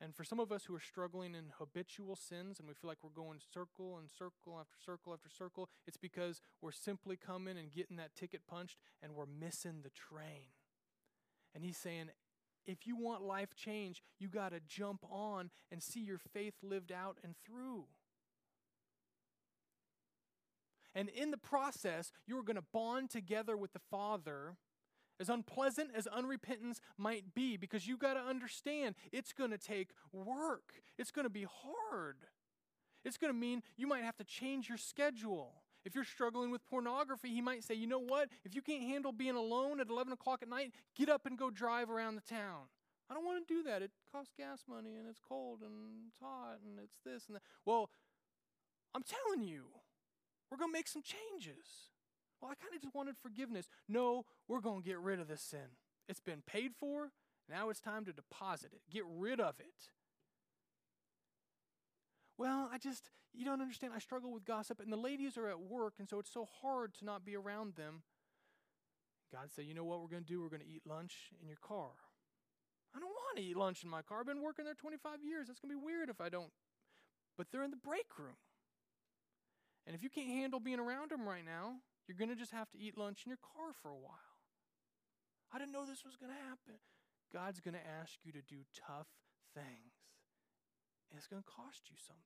[0.01, 3.03] And for some of us who are struggling in habitual sins and we feel like
[3.03, 7.69] we're going circle and circle after circle after circle, it's because we're simply coming and
[7.69, 10.53] getting that ticket punched and we're missing the train.
[11.53, 12.11] And he's saying,
[12.65, 16.91] if you want life change, you got to jump on and see your faith lived
[16.93, 17.85] out and through.
[20.95, 24.55] And in the process, you're going to bond together with the Father
[25.19, 29.89] as unpleasant as unrepentance might be, because you got to understand it's going to take
[30.13, 30.81] work.
[30.97, 32.15] It's going to be hard.
[33.03, 35.55] It's going to mean you might have to change your schedule.
[35.85, 38.29] If you're struggling with pornography, he might say, you know what?
[38.43, 41.49] If you can't handle being alone at 11 o'clock at night, get up and go
[41.49, 42.67] drive around the town.
[43.09, 43.81] I don't want to do that.
[43.81, 47.41] It costs gas money and it's cold and it's hot and it's this and that.
[47.65, 47.89] Well,
[48.93, 49.65] I'm telling you,
[50.49, 51.89] we're going to make some changes.
[52.41, 53.67] Well, I kind of just wanted forgiveness.
[53.87, 55.77] No, we're going to get rid of this sin.
[56.07, 57.11] It's been paid for.
[57.49, 59.89] Now it's time to deposit it, get rid of it.
[62.37, 63.91] Well, I just, you don't understand.
[63.93, 66.93] I struggle with gossip, and the ladies are at work, and so it's so hard
[66.99, 68.03] to not be around them.
[69.31, 70.41] God said, You know what we're going to do?
[70.41, 71.89] We're going to eat lunch in your car.
[72.95, 74.21] I don't want to eat lunch in my car.
[74.21, 75.47] I've been working there 25 years.
[75.47, 76.51] That's going to be weird if I don't.
[77.37, 78.37] But they're in the break room.
[79.89, 82.69] And if you can't handle being around them right now, you're going to just have
[82.69, 84.37] to eat lunch in your car for a while.
[85.49, 86.77] I didn't know this was going to happen.
[87.33, 89.09] God's going to ask you to do tough
[89.57, 89.97] things,
[91.09, 92.21] and it's going to cost you something.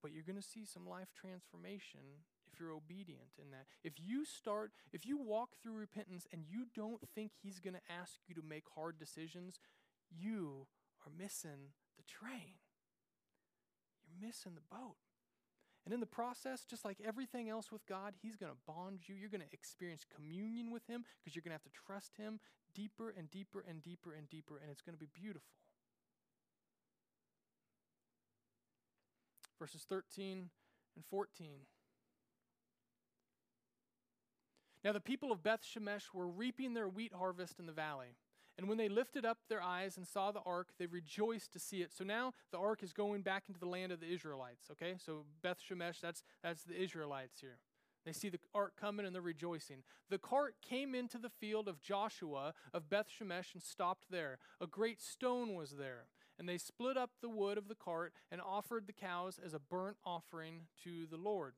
[0.00, 3.68] But you're going to see some life transformation if you're obedient in that.
[3.84, 7.92] If you start, if you walk through repentance and you don't think He's going to
[7.92, 9.60] ask you to make hard decisions,
[10.08, 10.68] you
[11.04, 12.64] are missing the train.
[14.00, 14.96] You're missing the boat.
[15.90, 19.16] And in the process, just like everything else with God, He's going to bond you.
[19.16, 22.38] You're going to experience communion with Him because you're going to have to trust Him
[22.76, 25.50] deeper and deeper and deeper and deeper, and it's going to be beautiful.
[29.58, 30.50] Verses 13
[30.94, 31.48] and 14.
[34.84, 38.14] Now the people of Beth Shemesh were reaping their wheat harvest in the valley.
[38.58, 41.82] And when they lifted up their eyes and saw the ark, they rejoiced to see
[41.82, 41.92] it.
[41.92, 44.66] So now the ark is going back into the land of the Israelites.
[44.72, 47.58] Okay, so Beth Shemesh, that's that's the Israelites here.
[48.04, 49.82] They see the ark coming and they're rejoicing.
[50.08, 54.38] The cart came into the field of Joshua of Beth Shemesh and stopped there.
[54.60, 56.06] A great stone was there.
[56.38, 59.58] And they split up the wood of the cart and offered the cows as a
[59.58, 61.52] burnt offering to the Lord.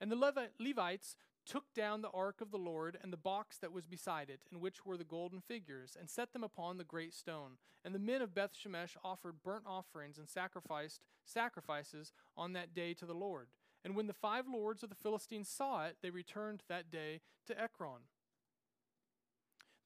[0.00, 1.16] And the Levites
[1.48, 4.60] took down the ark of the Lord and the box that was beside it, in
[4.60, 7.52] which were the golden figures, and set them upon the great stone.
[7.84, 12.92] And the men of Beth Shemesh offered burnt offerings and sacrificed sacrifices on that day
[12.94, 13.48] to the Lord.
[13.84, 17.58] And when the five lords of the Philistines saw it, they returned that day to
[17.58, 18.02] Ekron.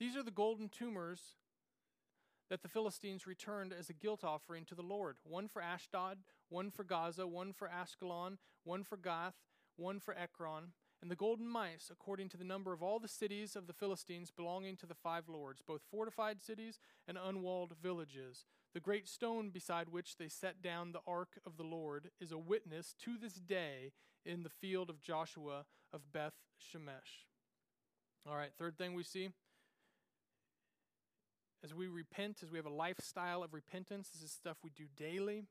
[0.00, 1.36] These are the golden tumors
[2.50, 6.70] that the Philistines returned as a guilt offering to the Lord one for Ashdod, one
[6.70, 9.36] for Gaza, one for Ashkelon, one for Gath,
[9.76, 13.56] one for Ekron and the golden mice, according to the number of all the cities
[13.56, 18.46] of the Philistines belonging to the five lords, both fortified cities and unwalled villages.
[18.72, 22.38] The great stone beside which they set down the ark of the Lord is a
[22.38, 23.90] witness to this day
[24.24, 27.26] in the field of Joshua of Beth Shemesh.
[28.24, 29.30] All right, third thing we see
[31.64, 34.84] as we repent, as we have a lifestyle of repentance, this is stuff we do
[34.96, 35.44] daily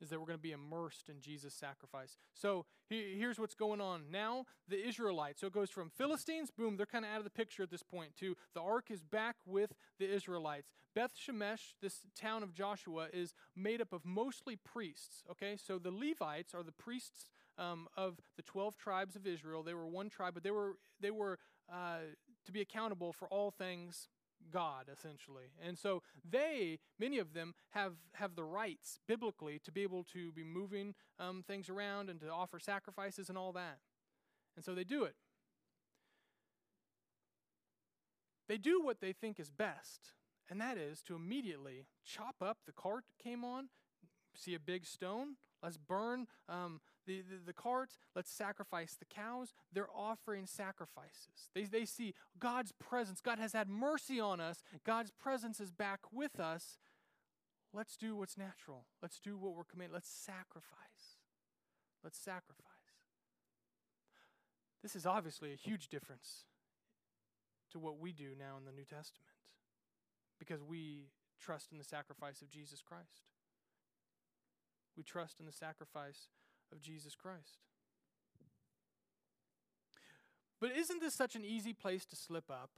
[0.00, 2.16] is that we're going to be immersed in Jesus' sacrifice.
[2.34, 4.10] So here's what's going on.
[4.10, 7.30] Now, the Israelites, so it goes from Philistines, boom, they're kind of out of the
[7.30, 10.70] picture at this point, to the ark is back with the Israelites.
[10.94, 15.56] Beth Shemesh, this town of Joshua, is made up of mostly priests, okay?
[15.56, 19.62] So the Levites are the priests um, of the 12 tribes of Israel.
[19.62, 21.38] They were one tribe, but they were, they were
[21.70, 21.98] uh,
[22.46, 24.08] to be accountable for all things
[24.50, 25.46] God, essentially.
[25.64, 30.32] And so they, many of them, have, have the rights biblically to be able to
[30.32, 33.78] be moving um, things around and to offer sacrifices and all that.
[34.56, 35.14] And so they do it.
[38.48, 40.12] They do what they think is best,
[40.48, 43.68] and that is to immediately chop up the cart came on,
[44.34, 49.54] see a big stone, let's burn um, the, the, the cart, let's sacrifice the cows.
[49.72, 51.50] They're offering sacrifices.
[51.54, 53.20] They, they see God's presence.
[53.20, 56.78] God has had mercy on us, God's presence is back with us.
[57.74, 58.86] Let's do what's natural.
[59.02, 59.94] Let's do what we're commanded.
[59.94, 61.18] Let's sacrifice.
[62.02, 62.64] Let's sacrifice.
[64.82, 66.44] This is obviously a huge difference
[67.72, 69.28] to what we do now in the New Testament
[70.38, 71.08] because we
[71.40, 73.26] trust in the sacrifice of Jesus Christ.
[74.96, 76.28] We trust in the sacrifice
[76.72, 77.58] of Jesus Christ.
[80.60, 82.70] But isn't this such an easy place to slip up?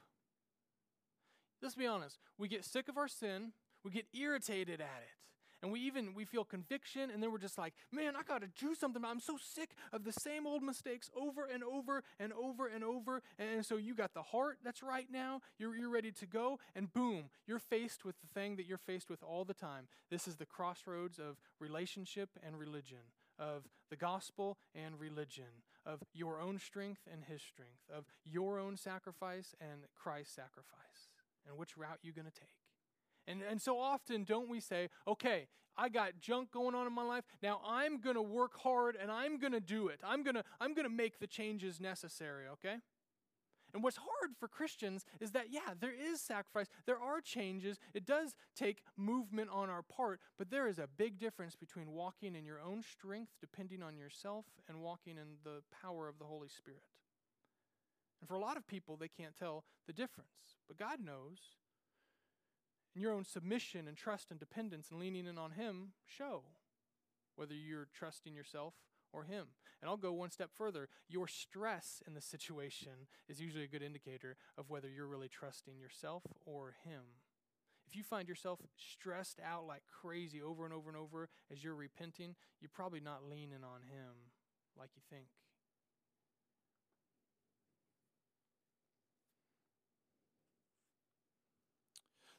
[1.62, 2.18] Let's be honest.
[2.38, 3.52] We get sick of our sin,
[3.84, 5.20] we get irritated at it
[5.62, 8.74] and we even we feel conviction and then we're just like man i gotta do
[8.74, 12.84] something i'm so sick of the same old mistakes over and over and over and
[12.84, 16.58] over and so you got the heart that's right now you're, you're ready to go
[16.74, 20.26] and boom you're faced with the thing that you're faced with all the time this
[20.26, 22.98] is the crossroads of relationship and religion
[23.40, 28.76] of the gospel and religion of your own strength and his strength of your own
[28.76, 31.08] sacrifice and christ's sacrifice
[31.48, 32.60] and which route you're going to take
[33.30, 37.04] and, and so often, don't we say, okay, I got junk going on in my
[37.04, 37.24] life.
[37.42, 40.00] Now I'm going to work hard and I'm going to do it.
[40.04, 42.76] I'm going to I'm going to make the changes necessary, okay?
[43.72, 48.04] And what's hard for Christians is that, yeah, there is sacrifice, there are changes, it
[48.04, 52.44] does take movement on our part, but there is a big difference between walking in
[52.44, 56.82] your own strength, depending on yourself, and walking in the power of the Holy Spirit.
[58.20, 61.38] And for a lot of people, they can't tell the difference, but God knows
[62.94, 66.42] and your own submission and trust and dependence and leaning in on Him show
[67.36, 68.74] whether you're trusting yourself
[69.12, 69.46] or Him.
[69.80, 70.88] And I'll go one step further.
[71.08, 75.78] Your stress in the situation is usually a good indicator of whether you're really trusting
[75.78, 77.02] yourself or Him.
[77.88, 81.74] If you find yourself stressed out like crazy over and over and over as you're
[81.74, 84.30] repenting, you're probably not leaning on Him
[84.78, 85.26] like you think.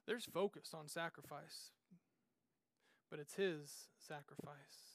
[0.08, 1.72] There's focus on sacrifice,
[3.10, 4.91] but it's His sacrifice.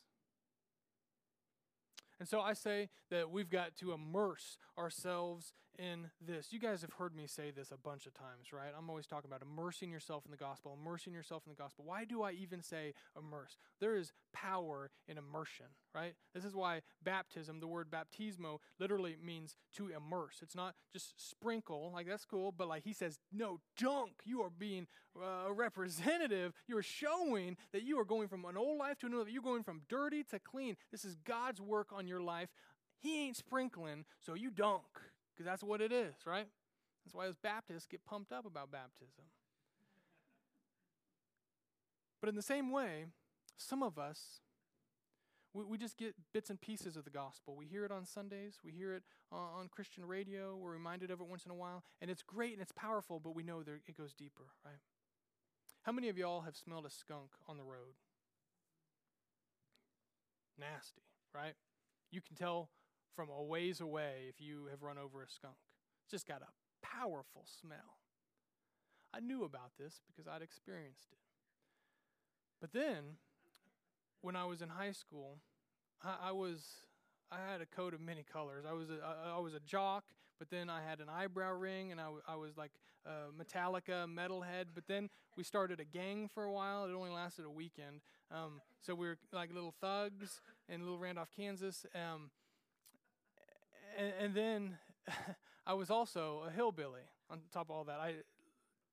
[2.18, 6.52] And so I say that we've got to immerse ourselves in this.
[6.52, 8.72] You guys have heard me say this a bunch of times, right?
[8.76, 11.84] I'm always talking about immersing yourself in the gospel, immersing yourself in the gospel.
[11.86, 13.56] Why do I even say immerse?
[13.80, 16.14] There is power in immersion, right?
[16.34, 20.38] This is why baptism, the word baptismo, literally means to immerse.
[20.42, 24.12] It's not just sprinkle, like that's cool, but like he says, no, dunk.
[24.24, 26.52] You are being uh, a representative.
[26.66, 29.30] You are showing that you are going from an old life to another.
[29.30, 30.76] You're going from dirty to clean.
[30.90, 32.48] This is God's work on your life.
[32.98, 34.82] He ain't sprinkling, so you dunk
[35.36, 36.46] because that's what it is, right?
[37.04, 39.24] That's why those Baptists get pumped up about baptism.
[42.20, 43.04] But in the same way,
[43.56, 44.40] some of us,
[45.52, 47.54] we, we just get bits and pieces of the gospel.
[47.54, 51.20] We hear it on Sundays, we hear it on, on Christian radio, we're reminded of
[51.20, 53.80] it once in a while, and it's great and it's powerful, but we know there,
[53.86, 54.80] it goes deeper, right?
[55.82, 57.94] How many of y'all have smelled a skunk on the road?
[60.58, 61.54] Nasty, right?
[62.10, 62.70] You can tell
[63.16, 65.56] from a ways away if you have run over a skunk.
[66.04, 67.98] It's just got a powerful smell.
[69.12, 71.18] I knew about this because I'd experienced it.
[72.60, 73.16] But then,
[74.20, 75.38] when I was in high school,
[76.02, 76.86] I, I was
[77.30, 78.64] I had a coat of many colors.
[78.68, 78.98] I was a,
[79.34, 80.04] I, was a jock,
[80.38, 82.70] but then I had an eyebrow ring, and I, w- I was like
[83.04, 84.66] a Metallica metalhead.
[84.74, 86.84] But then we started a gang for a while.
[86.84, 88.00] It only lasted a weekend.
[88.30, 91.84] Um, so we were like little thugs in little Randolph, Kansas.
[91.94, 92.30] Um,
[93.96, 94.78] and, and then
[95.66, 97.98] I was also a hillbilly on top of all that.
[98.00, 98.14] I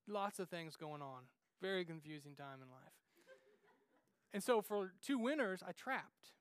[0.07, 1.21] lots of things going on.
[1.61, 2.93] Very confusing time in life.
[4.33, 6.31] And so for two winters, I trapped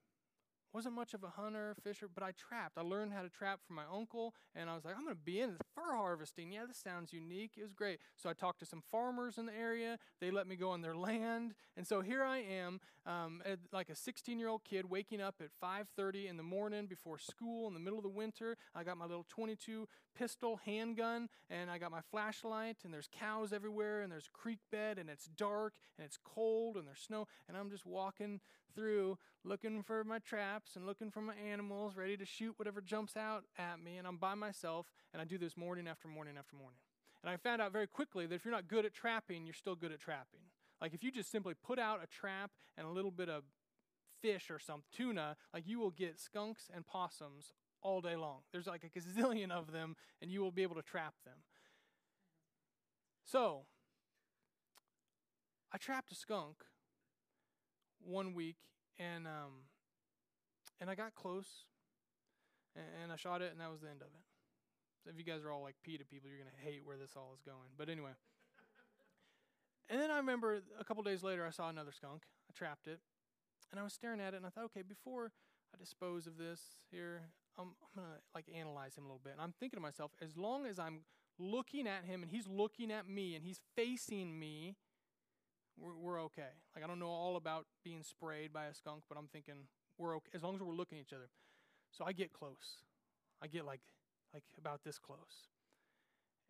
[0.73, 2.77] wasn't much of a hunter, fisher, but I trapped.
[2.77, 5.21] I learned how to trap from my uncle, and I was like, I'm going to
[5.21, 6.51] be in the fur harvesting.
[6.51, 7.51] Yeah, this sounds unique.
[7.57, 7.99] It was great.
[8.17, 9.99] So I talked to some farmers in the area.
[10.19, 13.95] They let me go on their land, and so here I am, um, like a
[13.95, 17.79] 16 year old kid, waking up at 5:30 in the morning before school in the
[17.79, 18.57] middle of the winter.
[18.73, 23.53] I got my little 22 pistol handgun, and I got my flashlight, and there's cows
[23.53, 27.27] everywhere, and there's a creek bed, and it's dark, and it's cold, and there's snow,
[27.47, 28.39] and I'm just walking
[28.75, 33.15] through looking for my traps and looking for my animals, ready to shoot whatever jumps
[33.15, 33.97] out at me.
[33.97, 36.79] And I'm by myself, and I do this morning after morning after morning.
[37.23, 39.75] And I found out very quickly that if you're not good at trapping, you're still
[39.75, 40.41] good at trapping.
[40.81, 43.43] Like if you just simply put out a trap and a little bit of
[44.21, 48.39] fish or some tuna, like you will get skunks and possums all day long.
[48.51, 51.37] There's like a gazillion of them, and you will be able to trap them.
[53.25, 53.65] So,
[55.71, 56.57] I trapped a skunk
[58.05, 58.57] one week,
[58.99, 59.67] and um,
[60.79, 61.65] and I got close,
[62.75, 64.23] and, and I shot it, and that was the end of it.
[65.03, 67.31] So if you guys are all like PETA people, you're gonna hate where this all
[67.33, 67.71] is going.
[67.77, 68.11] But anyway.
[69.89, 72.23] And then I remember a couple days later, I saw another skunk.
[72.49, 72.99] I trapped it,
[73.69, 75.33] and I was staring at it, and I thought, okay, before
[75.73, 77.23] I dispose of this here,
[77.57, 79.33] I'm, I'm gonna like analyze him a little bit.
[79.33, 81.01] And I'm thinking to myself, as long as I'm
[81.39, 84.75] looking at him and he's looking at me and he's facing me,
[85.79, 86.51] we're, we're okay.
[86.75, 89.55] Like I don't know all about being sprayed by a skunk, but I'm thinking
[89.97, 91.29] we're okay as long as we're looking at each other.
[91.91, 92.81] So I get close.
[93.41, 93.81] I get like
[94.33, 95.49] like about this close.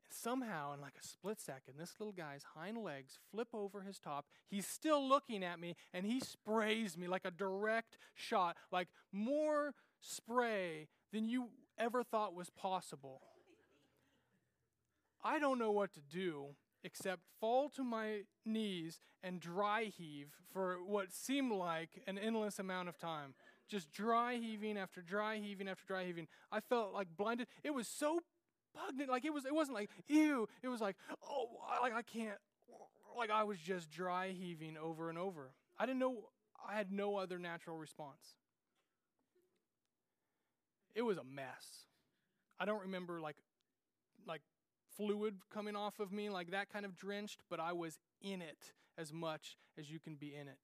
[0.06, 4.00] And somehow, in like a split second, this little guy's hind legs flip over his
[4.00, 4.26] top.
[4.50, 9.74] He's still looking at me, and he sprays me like a direct shot, like more
[10.00, 13.22] spray than you ever thought was possible.
[15.24, 16.48] I don't know what to do
[16.84, 22.90] except fall to my knees and dry heave for what seemed like an endless amount
[22.90, 23.34] of time.
[23.68, 26.28] Just dry heaving after dry heaving after dry heaving.
[26.52, 27.48] I felt like blinded.
[27.64, 28.20] It was so
[28.76, 29.10] pugnant.
[29.10, 30.48] Like it was it wasn't like ew.
[30.62, 31.48] It was like, oh
[31.82, 32.38] like I can't
[33.18, 35.52] like I was just dry heaving over and over.
[35.78, 36.30] I didn't know
[36.68, 38.36] I had no other natural response.
[40.96, 41.88] It was a mess.
[42.60, 43.38] I don't remember like
[44.28, 44.42] like
[44.96, 48.74] fluid coming off of me, like that kind of drenched, but I was in it
[48.98, 50.58] as much as you can be in it.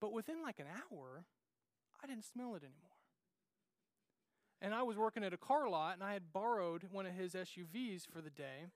[0.00, 1.24] But within like an hour,
[2.02, 2.96] I didn't smell it anymore.
[4.60, 7.34] And I was working at a car lot, and I had borrowed one of his
[7.34, 8.66] SUVs for the day,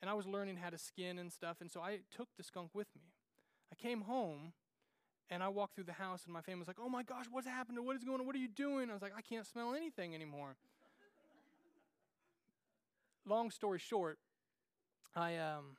[0.00, 2.70] and I was learning how to skin and stuff, and so I took the skunk
[2.74, 3.12] with me.
[3.72, 4.52] I came home,
[5.30, 7.46] and I walked through the house, and my family was like, Oh my gosh, what's
[7.46, 7.78] happened?
[7.84, 8.26] What is going on?
[8.26, 8.90] What are you doing?
[8.90, 10.56] I was like, I can't smell anything anymore.
[13.26, 14.18] Long story short,
[15.16, 15.76] I um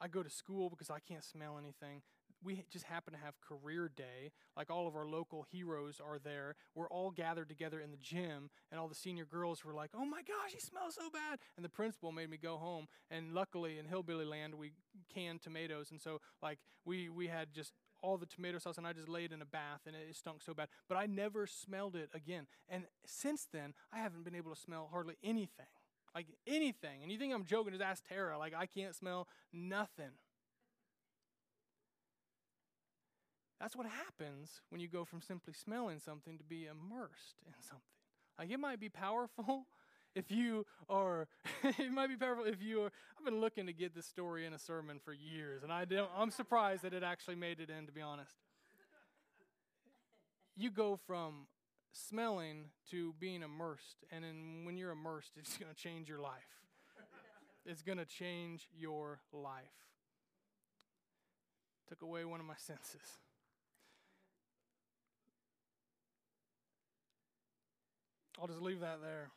[0.00, 2.02] I go to school because I can't smell anything.
[2.44, 4.32] We just happen to have career day.
[4.56, 6.56] Like all of our local heroes are there.
[6.74, 10.04] We're all gathered together in the gym, and all the senior girls were like, "Oh
[10.04, 12.88] my gosh, he smells so bad!" And the principal made me go home.
[13.10, 14.72] And luckily, in hillbilly land, we
[15.14, 18.92] canned tomatoes, and so like we we had just all the tomato sauce, and I
[18.92, 20.68] just laid in a bath, and it stunk so bad.
[20.88, 22.48] But I never smelled it again.
[22.68, 25.66] And since then, I haven't been able to smell hardly anything.
[26.14, 27.02] Like anything.
[27.02, 28.38] And you think I'm joking, just ask Tara.
[28.38, 30.12] Like I can't smell nothing.
[33.62, 37.82] That's what happens when you go from simply smelling something to be immersed in something.
[38.36, 39.66] Like it might be powerful
[40.16, 41.28] if you are
[41.62, 44.52] it might be powerful if you are I've been looking to get this story in
[44.52, 47.86] a sermon for years and I don't I'm surprised that it actually made it in
[47.86, 48.34] to be honest.
[50.56, 51.46] You go from
[51.92, 54.04] smelling to being immersed.
[54.10, 56.60] And then when you're immersed, it's going to change your life.
[57.64, 59.62] it's going to change your life.
[61.88, 63.18] Took away one of my senses.
[68.40, 69.30] I'll just leave that there.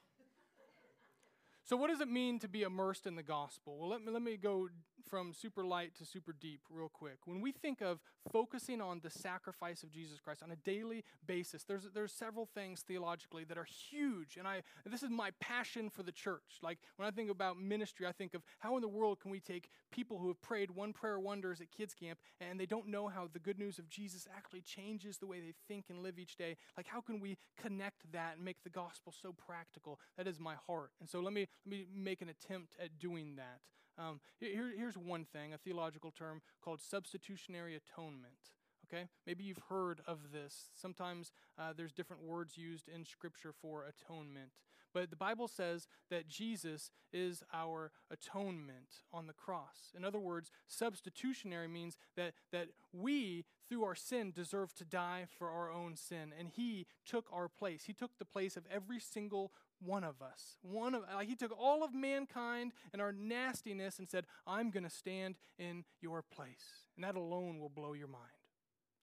[1.65, 3.77] So, what does it mean to be immersed in the gospel?
[3.79, 4.69] Well, let me, let me go
[5.07, 7.17] from super light to super deep real quick.
[7.25, 7.99] When we think of
[8.31, 12.81] focusing on the sacrifice of Jesus Christ on a daily basis, there's, there's several things
[12.81, 14.37] theologically that are huge.
[14.37, 16.59] And I, this is my passion for the church.
[16.61, 19.39] Like when I think about ministry, I think of how in the world can we
[19.39, 23.07] take people who have prayed one prayer wonders at kids camp and they don't know
[23.07, 26.35] how the good news of Jesus actually changes the way they think and live each
[26.35, 26.57] day.
[26.75, 29.99] Like how can we connect that and make the gospel so practical?
[30.17, 30.91] That is my heart.
[30.99, 33.59] And so let me, let me make an attempt at doing that.
[33.97, 38.51] Um, here, here's one thing a theological term called substitutionary atonement.
[38.87, 39.07] Okay?
[39.25, 40.69] Maybe you've heard of this.
[40.75, 44.51] Sometimes uh, there's different words used in Scripture for atonement.
[44.95, 49.91] But the Bible says that Jesus is our atonement on the cross.
[49.93, 55.49] In other words, substitutionary means that, that we, through our sin, deserve to die for
[55.49, 56.31] our own sin.
[56.39, 57.83] And He took our place.
[57.83, 59.51] He took the place of every single
[59.85, 60.55] one of us.
[60.61, 64.85] One of like he took all of mankind and our nastiness and said, "I'm going
[64.85, 68.23] to stand in your place." And that alone will blow your mind.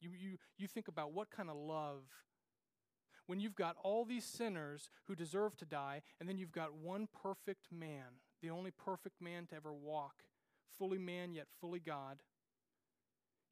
[0.00, 2.04] You you you think about what kind of love
[3.26, 7.08] when you've got all these sinners who deserve to die and then you've got one
[7.22, 10.24] perfect man, the only perfect man to ever walk,
[10.78, 12.18] fully man yet fully God.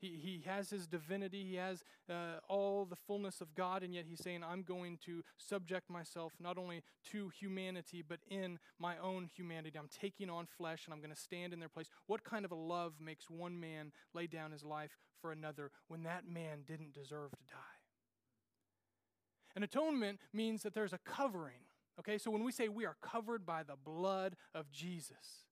[0.00, 4.06] He, he has his divinity, he has uh, all the fullness of God, and yet
[4.08, 9.28] he's saying, I'm going to subject myself not only to humanity, but in my own
[9.36, 9.78] humanity.
[9.78, 11.90] I'm taking on flesh and I'm going to stand in their place.
[12.06, 16.04] What kind of a love makes one man lay down his life for another when
[16.04, 17.80] that man didn't deserve to die?
[19.57, 21.62] An atonement means that there's a covering.
[21.98, 25.46] Okay, so when we say we are covered by the blood of Jesus,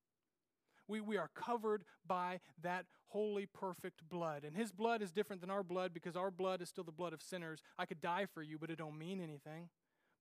[0.86, 4.44] we, we are covered by that holy, perfect blood.
[4.44, 7.12] And his blood is different than our blood because our blood is still the blood
[7.12, 7.62] of sinners.
[7.78, 9.68] I could die for you, but it don't mean anything.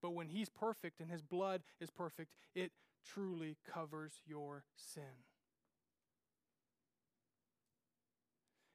[0.01, 2.71] But when he's perfect and his blood is perfect, it
[3.05, 5.23] truly covers your sin.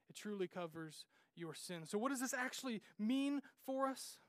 [0.09, 1.85] It truly covers your sin.
[1.85, 4.19] So, what does this actually mean for us?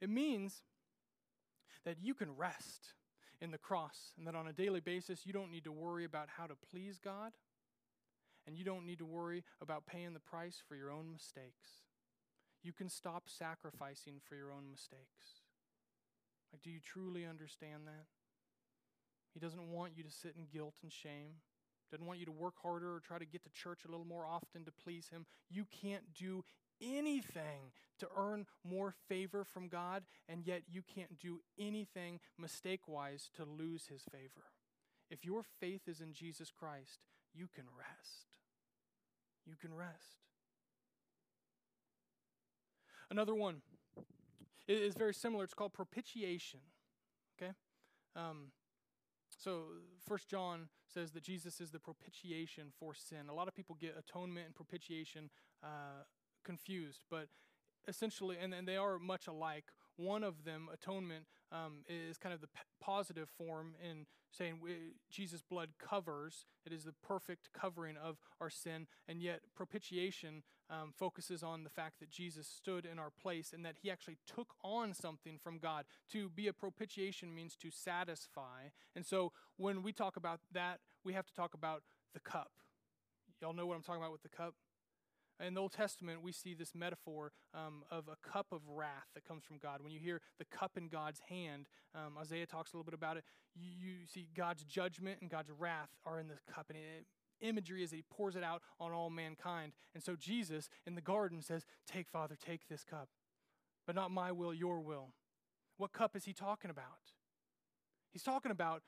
[0.00, 0.62] It means
[1.84, 2.94] that you can rest
[3.40, 6.28] in the cross, and that on a daily basis, you don't need to worry about
[6.36, 7.32] how to please God,
[8.46, 11.84] and you don't need to worry about paying the price for your own mistakes.
[12.62, 15.42] You can stop sacrificing for your own mistakes.
[16.52, 18.06] Like, do you truly understand that?
[19.34, 21.42] He doesn't want you to sit in guilt and shame.
[21.90, 24.26] Doesn't want you to work harder or try to get to church a little more
[24.26, 25.26] often to please Him.
[25.50, 26.42] You can't do
[26.80, 33.30] anything to earn more favor from God, and yet you can't do anything mistake wise
[33.36, 34.44] to lose his favor.
[35.10, 37.00] If your faith is in Jesus Christ,
[37.34, 38.38] you can rest.
[39.46, 40.24] You can rest.
[43.10, 43.62] Another one
[44.66, 45.44] is very similar.
[45.44, 46.60] It's called propitiation.
[47.40, 47.52] Okay?
[48.16, 48.48] Um,
[49.38, 49.64] so,
[50.08, 53.28] First John says that Jesus is the propitiation for sin.
[53.28, 55.30] A lot of people get atonement and propitiation
[55.62, 56.02] uh,
[56.46, 57.26] confused, but
[57.88, 59.64] essentially, and, and they are much alike.
[59.96, 64.94] One of them, atonement, um, is kind of the p- positive form in saying we,
[65.10, 66.44] Jesus' blood covers.
[66.66, 68.86] It is the perfect covering of our sin.
[69.08, 73.64] And yet, propitiation um, focuses on the fact that Jesus stood in our place and
[73.64, 75.84] that he actually took on something from God.
[76.12, 78.70] To be a propitiation means to satisfy.
[78.94, 81.82] And so, when we talk about that, we have to talk about
[82.12, 82.50] the cup.
[83.40, 84.54] Y'all know what I'm talking about with the cup?
[85.44, 89.26] In the Old Testament, we see this metaphor um, of a cup of wrath that
[89.26, 89.82] comes from God.
[89.82, 93.18] When you hear the cup in God's hand, um, Isaiah talks a little bit about
[93.18, 93.24] it.
[93.54, 97.06] You, you, see God's judgment and God's wrath are in the cup, and it,
[97.46, 99.72] imagery is that He pours it out on all mankind.
[99.94, 103.08] And so Jesus in the garden says, "Take, Father, take this cup,
[103.86, 105.12] but not my will, your will."
[105.76, 107.12] What cup is He talking about?
[108.10, 108.82] He's talking about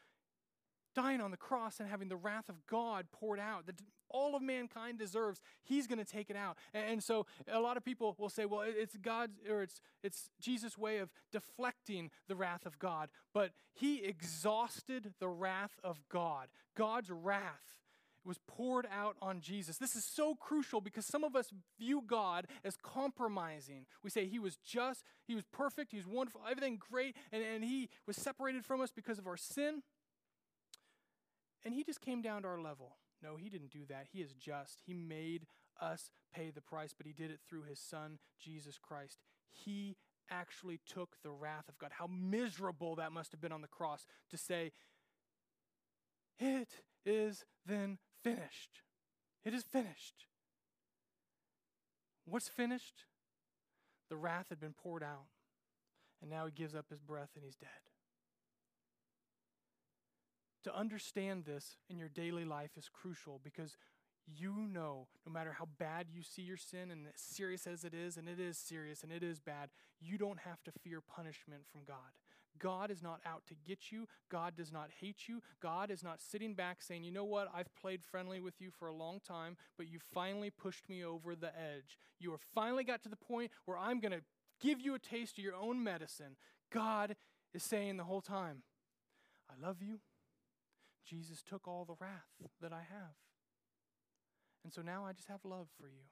[0.99, 3.76] dying on the cross and having the wrath of God poured out that
[4.11, 5.40] all of mankind deserves.
[5.62, 6.57] He's going to take it out.
[6.74, 10.76] And so a lot of people will say, well, it's God's or it's it's Jesus'
[10.76, 13.11] way of deflecting the wrath of God.
[13.32, 16.49] But he exhausted the wrath of God.
[16.74, 17.76] God's wrath
[18.24, 19.78] was poured out on Jesus.
[19.78, 23.86] This is so crucial because some of us view God as compromising.
[24.03, 27.64] We say he was just, he was perfect, he was wonderful, everything great, and, and
[27.64, 29.82] he was separated from us because of our sin
[31.64, 32.96] and he just came down to our level.
[33.22, 34.06] No, he didn't do that.
[34.12, 34.82] He is just.
[34.86, 35.46] He made
[35.80, 39.18] us pay the price, but he did it through his son, Jesus Christ.
[39.48, 39.96] He
[40.30, 41.90] actually took the wrath of God.
[41.98, 44.72] How miserable that must have been on the cross to say,
[46.38, 46.68] It
[47.04, 48.82] is then finished.
[49.44, 50.26] It is finished.
[52.24, 53.04] What's finished?
[54.11, 55.26] The wrath had been poured out,
[56.20, 57.68] and now he gives up his breath and he's dead.
[60.68, 63.78] To understand this in your daily life is crucial because
[64.26, 67.94] you know no matter how bad you see your sin and as serious as it
[67.94, 71.62] is, and it is serious and it is bad, you don't have to fear punishment
[71.72, 71.96] from God.
[72.58, 74.08] God is not out to get you.
[74.30, 75.40] God does not hate you.
[75.62, 78.88] God is not sitting back saying, you know what, I've played friendly with you for
[78.88, 81.96] a long time, but you finally pushed me over the edge.
[82.20, 84.20] You have finally got to the point where I'm going to
[84.60, 86.36] give you a taste of your own medicine.
[86.70, 87.16] God
[87.54, 88.64] is saying the whole time,
[89.50, 90.00] I love you.
[91.07, 93.16] Jesus took all the wrath that I have.
[94.64, 96.05] And so now I just have love for you.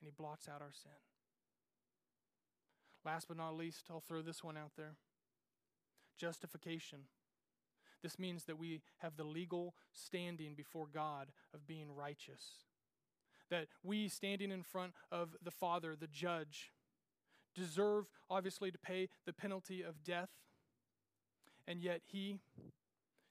[0.00, 0.90] And he blots out our sin.
[3.04, 4.96] Last but not least, I'll throw this one out there
[6.18, 7.00] justification.
[8.02, 12.64] This means that we have the legal standing before God of being righteous.
[13.50, 16.72] That we, standing in front of the Father, the judge,
[17.54, 20.30] deserve, obviously, to pay the penalty of death.
[21.68, 22.38] And yet, He,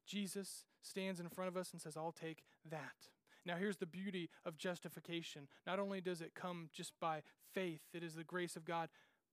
[0.06, 3.10] Jesus stands in front of us and says, I'll take that.
[3.46, 5.48] Now, here's the beauty of justification.
[5.68, 7.22] Not only does it come just by
[7.54, 8.90] faith, it is the grace of God,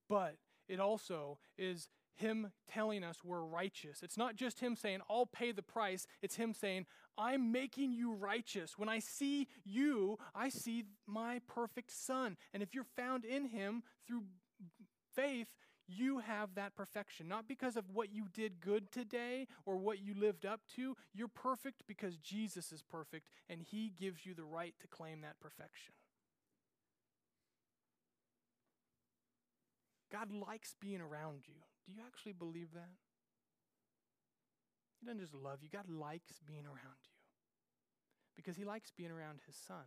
[0.09, 0.37] but
[0.68, 4.03] it also is him telling us we're righteous.
[4.03, 6.07] It's not just him saying, I'll pay the price.
[6.20, 8.79] It's him saying, I'm making you righteous.
[8.79, 12.37] When I see you, I see my perfect son.
[12.53, 14.25] And if you're found in him through
[15.14, 15.49] faith,
[15.87, 17.28] you have that perfection.
[17.28, 20.97] Not because of what you did good today or what you lived up to.
[21.12, 25.41] You're perfect because Jesus is perfect and he gives you the right to claim that
[25.41, 25.95] perfection.
[30.11, 31.55] God likes being around you.
[31.87, 32.91] Do you actually believe that?
[35.01, 37.16] He doesn't just love you, God likes being around you
[38.37, 39.85] because he likes being around his son.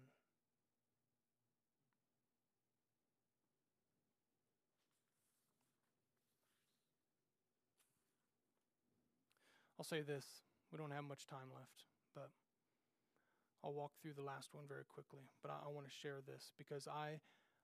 [9.77, 10.25] I'll say this
[10.71, 12.29] we don't have much time left, but
[13.63, 15.29] I'll walk through the last one very quickly.
[15.41, 17.19] But I, I want to share this because I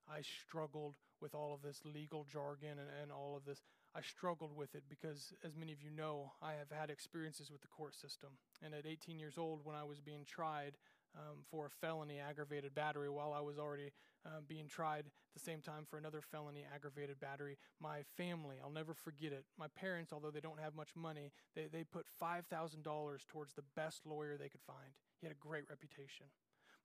[0.10, 3.62] I struggled with all of this legal jargon and, and all of this.
[3.96, 7.62] I struggled with it because, as many of you know, I have had experiences with
[7.62, 8.30] the court system.
[8.64, 10.74] And at 18 years old, when I was being tried
[11.16, 13.92] um, for a felony aggravated battery, while I was already
[14.26, 18.94] uh, being tried the same time for another felony aggravated battery, my family, I'll never
[18.94, 19.46] forget it.
[19.58, 24.06] My parents, although they don't have much money, they, they put $5,000 towards the best
[24.06, 24.92] lawyer they could find.
[25.20, 26.28] He had a great reputation.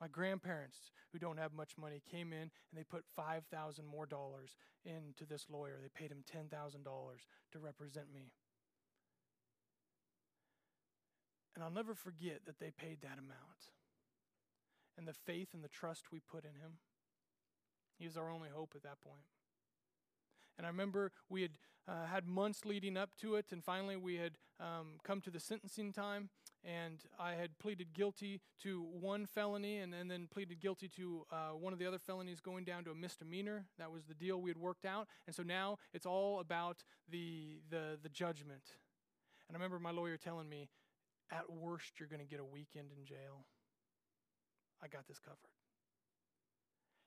[0.01, 4.57] My grandparents, who don't have much money, came in and they put 5000 more dollars
[4.84, 5.78] into this lawyer.
[5.80, 6.51] They paid him $10,000
[7.53, 8.32] to represent me.
[11.55, 13.72] And I'll never forget that they paid that amount.
[14.99, 16.78] And the faith and the trust we put in him.
[17.99, 19.24] He was our only hope at that point.
[20.59, 24.16] And I remember we had uh, had months leading up to it, and finally we
[24.16, 26.30] had um, come to the sentencing time,
[26.64, 31.51] and I had pleaded guilty to one felony and, and then pleaded guilty to uh,
[31.51, 33.66] one of the other felonies going down to a misdemeanor.
[33.78, 35.07] That was the deal we had worked out.
[35.26, 38.62] And so now it's all about the, the, the judgment.
[39.49, 40.68] And I remember my lawyer telling me,
[41.30, 43.47] at worst, you're going to get a weekend in jail.
[44.82, 45.38] I got this covered.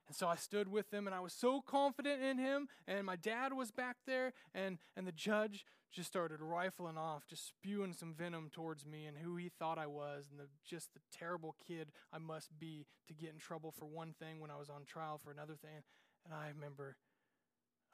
[0.10, 2.68] And so I stood with them and I was so confident in him.
[2.88, 7.47] And my dad was back there, and, and the judge just started rifling off, just
[7.47, 10.99] spewing some venom towards me and who he thought I was, and the, just the
[11.16, 14.70] terrible kid I must be to get in trouble for one thing when I was
[14.70, 15.84] on trial for another thing.
[16.26, 16.97] And I remember,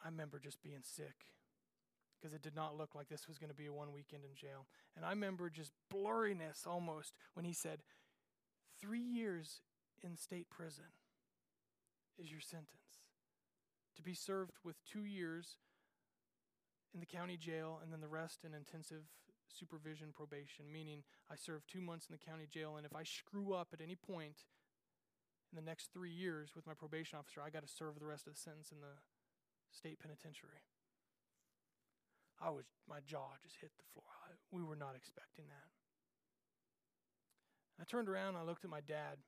[0.04, 1.26] I remember just being sick
[2.22, 4.36] because it did not look like this was going to be a one weekend in
[4.36, 4.68] jail.
[4.96, 7.80] And I remember just blurriness almost when he said,
[8.82, 9.62] Three years
[10.04, 10.86] in state prison
[12.18, 13.04] is your sentence.
[13.98, 15.58] To be served with two years
[16.94, 19.04] in the county jail and then the rest in intensive
[19.48, 23.54] supervision probation, meaning I serve two months in the county jail, and if I screw
[23.54, 24.44] up at any point
[25.52, 28.28] in the next three years with my probation officer, I got to serve the rest
[28.28, 29.00] of the sentence in the
[29.72, 30.64] state penitentiary.
[32.42, 34.12] I was my jaw just hit the floor.
[34.28, 35.72] I, we were not expecting that.
[37.80, 39.20] I turned around and I looked at my dad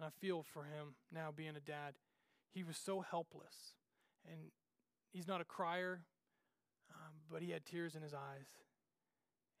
[0.00, 1.92] and I feel for him now being a dad.
[2.48, 3.76] He was so helpless.
[4.24, 4.48] And
[5.12, 6.00] he's not a crier,
[6.88, 8.48] um, but he had tears in his eyes.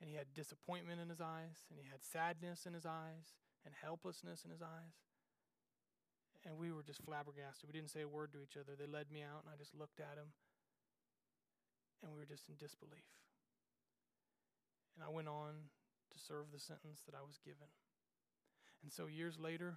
[0.00, 1.68] And he had disappointment in his eyes.
[1.68, 3.36] And he had sadness in his eyes.
[3.66, 4.96] And helplessness in his eyes.
[6.48, 7.68] And we were just flabbergasted.
[7.68, 8.72] We didn't say a word to each other.
[8.72, 10.32] They led me out, and I just looked at him.
[12.00, 13.04] And we were just in disbelief.
[14.96, 15.68] And I went on
[16.08, 17.68] to serve the sentence that I was given.
[18.82, 19.76] And so years later,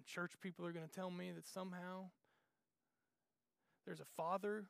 [0.00, 2.08] when church people are going to tell me that somehow
[3.84, 4.64] there's a father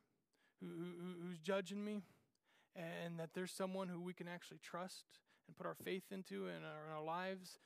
[0.60, 2.02] who, who, who's judging me
[2.74, 5.04] and that there's someone who we can actually trust
[5.46, 7.58] and put our faith into and our, our lives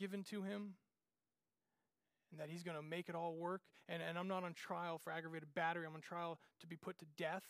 [0.00, 0.74] given to him
[2.32, 3.62] and that he's going to make it all work.
[3.88, 5.86] And, and i'm not on trial for aggravated battery.
[5.86, 7.44] I'm on trial to be put to death.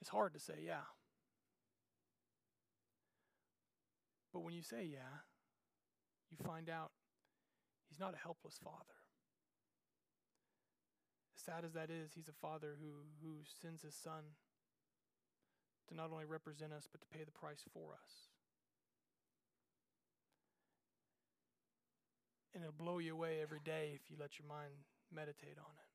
[0.00, 0.84] It's hard to say yeah
[4.32, 5.22] But when you say yeah,
[6.30, 6.90] you find out
[7.88, 8.98] he's not a helpless father.
[11.36, 14.36] As sad as that is, he's a father who, who sends his son
[15.88, 18.30] to not only represent us, but to pay the price for us.
[22.54, 24.72] And it'll blow you away every day if you let your mind
[25.14, 25.90] meditate on it.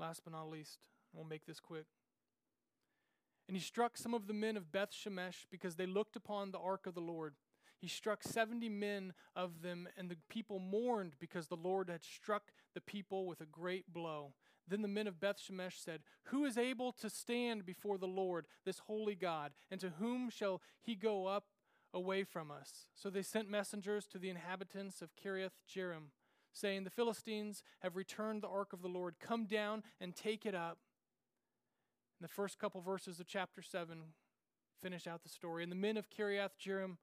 [0.00, 0.78] Last but not least,
[1.14, 1.86] I will make this quick.
[3.48, 6.58] And he struck some of the men of Beth Shemesh because they looked upon the
[6.58, 7.34] ark of the Lord.
[7.78, 12.50] He struck 70 men of them, and the people mourned because the Lord had struck
[12.74, 14.32] the people with a great blow.
[14.68, 18.46] Then the men of Beth Shemesh said, Who is able to stand before the Lord,
[18.64, 19.52] this holy God?
[19.70, 21.44] And to whom shall he go up
[21.94, 22.88] away from us?
[22.94, 26.10] So they sent messengers to the inhabitants of Kiriath Jearim,
[26.52, 29.16] saying, The Philistines have returned the ark of the Lord.
[29.20, 30.78] Come down and take it up.
[32.18, 33.98] In the first couple verses of chapter 7,
[34.82, 35.62] finish out the story.
[35.62, 36.96] And the men of Kiriath Jearim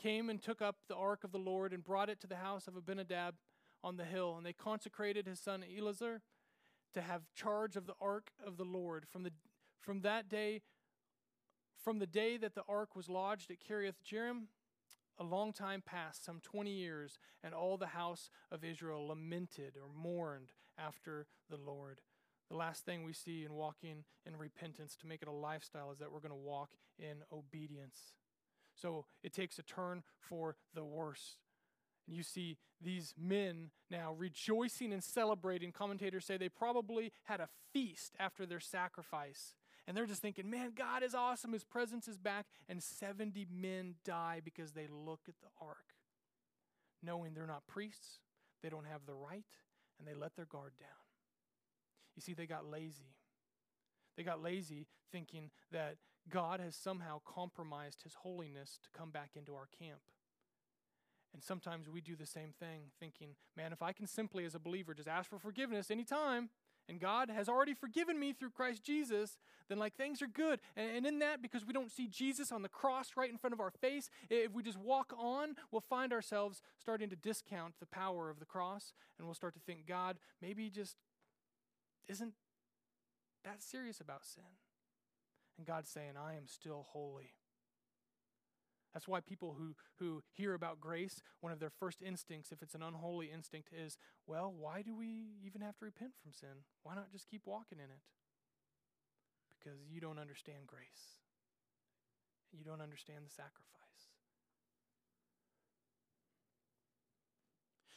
[0.00, 2.68] came and took up the ark of the Lord and brought it to the house
[2.68, 3.34] of Abinadab
[3.82, 4.36] on the hill.
[4.36, 6.20] And they consecrated his son Eleazar
[6.94, 9.04] to have charge of the ark of the Lord.
[9.10, 9.32] From, the,
[9.80, 10.60] from that day,
[11.82, 14.44] from the day that the ark was lodged at Kiriath Jearim,
[15.18, 19.88] a long time passed, some 20 years, and all the house of Israel lamented or
[19.92, 22.00] mourned after the Lord.
[22.52, 26.00] The last thing we see in walking in repentance to make it a lifestyle is
[26.00, 28.12] that we're going to walk in obedience.
[28.74, 31.38] So it takes a turn for the worse.
[32.06, 35.72] And you see these men now rejoicing and celebrating.
[35.72, 39.54] Commentators say they probably had a feast after their sacrifice.
[39.88, 41.54] And they're just thinking, man, God is awesome.
[41.54, 42.44] His presence is back.
[42.68, 45.94] And 70 men die because they look at the ark,
[47.02, 48.18] knowing they're not priests,
[48.62, 49.46] they don't have the right,
[49.98, 51.01] and they let their guard down.
[52.16, 53.14] You see, they got lazy.
[54.16, 55.96] They got lazy thinking that
[56.28, 60.00] God has somehow compromised his holiness to come back into our camp.
[61.32, 64.58] And sometimes we do the same thing, thinking, man, if I can simply, as a
[64.58, 66.50] believer, just ask for forgiveness anytime,
[66.88, 69.38] and God has already forgiven me through Christ Jesus,
[69.68, 70.60] then like things are good.
[70.76, 73.54] And, and, in that, because we don't see Jesus on the cross right in front
[73.54, 77.86] of our face, if we just walk on, we'll find ourselves starting to discount the
[77.86, 80.96] power of the cross, and we'll start to think God maybe just
[82.08, 82.34] isn't
[83.44, 84.44] that serious about sin.
[85.58, 87.34] And God's saying, I am still holy.
[88.92, 92.74] That's why people who, who hear about grace, one of their first instincts, if it's
[92.74, 93.96] an unholy instinct, is,
[94.26, 96.64] well, why do we even have to repent from sin?
[96.82, 98.02] Why not just keep walking in it?
[99.58, 101.20] Because you don't understand grace.
[102.52, 103.72] You don't understand the sacrifice.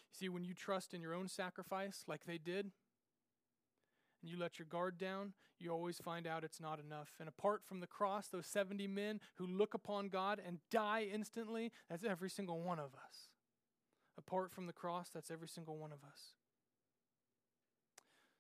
[0.08, 2.72] You See, when you trust in your own sacrifice like they did,
[4.26, 7.09] and you let your guard down, you always find out it's not enough.
[7.19, 11.71] And apart from the cross, those 70 men who look upon God and die instantly,
[11.91, 13.30] that's every single one of us.
[14.17, 16.34] Apart from the cross, that's every single one of us.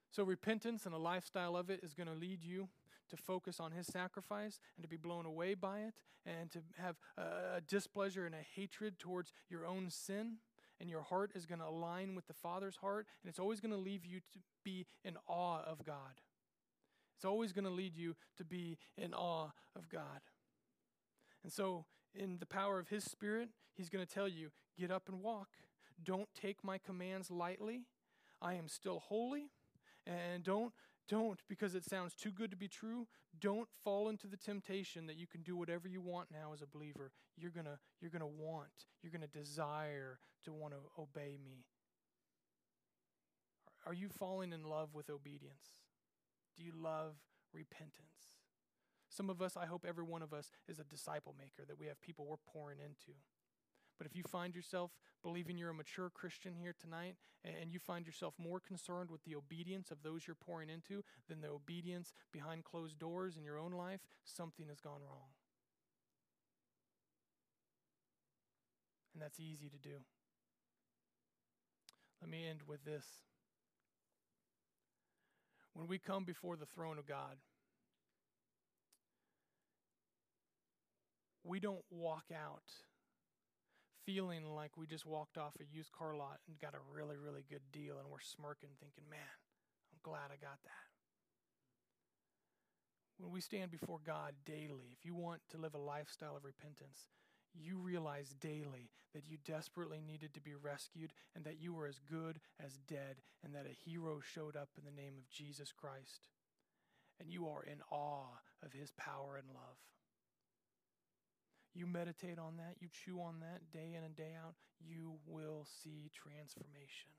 [0.09, 2.69] So, repentance and a lifestyle of it is going to lead you
[3.09, 5.93] to focus on his sacrifice and to be blown away by it
[6.25, 10.37] and to have a displeasure and a hatred towards your own sin
[10.85, 13.71] and your heart is going to align with the Father's heart, and it's always going
[13.71, 16.21] to leave you to be in awe of God.
[17.15, 20.21] It's always going to lead you to be in awe of God.
[21.43, 25.09] And so, in the power of His Spirit, He's going to tell you get up
[25.09, 25.47] and walk.
[26.03, 27.85] Don't take my commands lightly.
[28.39, 29.49] I am still holy.
[30.05, 30.71] And don't
[31.09, 33.07] don't, because it sounds too good to be true,
[33.39, 36.67] don't fall into the temptation that you can do whatever you want now as a
[36.67, 37.11] believer.
[37.37, 41.37] You're going to you're going to want, you're going to desire to want to obey
[41.43, 41.65] me.
[43.85, 45.83] Are you falling in love with obedience?
[46.57, 47.15] Do you love
[47.53, 48.33] repentance?
[49.09, 51.85] Some of us, I hope every one of us, is a disciple maker, that we
[51.87, 53.17] have people we're pouring into.
[53.97, 54.91] But if you find yourself
[55.23, 59.35] believing you're a mature Christian here tonight and you find yourself more concerned with the
[59.35, 63.71] obedience of those you're pouring into than the obedience behind closed doors in your own
[63.71, 65.29] life, something has gone wrong.
[69.13, 70.03] And that's easy to do.
[72.25, 73.05] Let me end with this.
[75.75, 77.37] When we come before the throne of God,
[81.43, 82.63] we don't walk out
[84.07, 87.45] feeling like we just walked off a used car lot and got a really, really
[87.47, 89.19] good deal, and we're smirking, thinking, man,
[89.93, 90.89] I'm glad I got that.
[93.19, 97.05] When we stand before God daily, if you want to live a lifestyle of repentance,
[97.59, 101.99] you realize daily that you desperately needed to be rescued and that you were as
[102.09, 106.27] good as dead and that a hero showed up in the name of Jesus Christ.
[107.19, 109.77] And you are in awe of his power and love
[111.75, 115.67] you meditate on that, you chew on that day in and day out, you will
[115.83, 117.11] see transformation.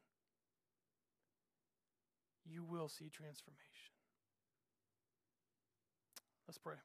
[2.45, 3.93] You will see transformation.
[6.49, 6.77] Let's pray.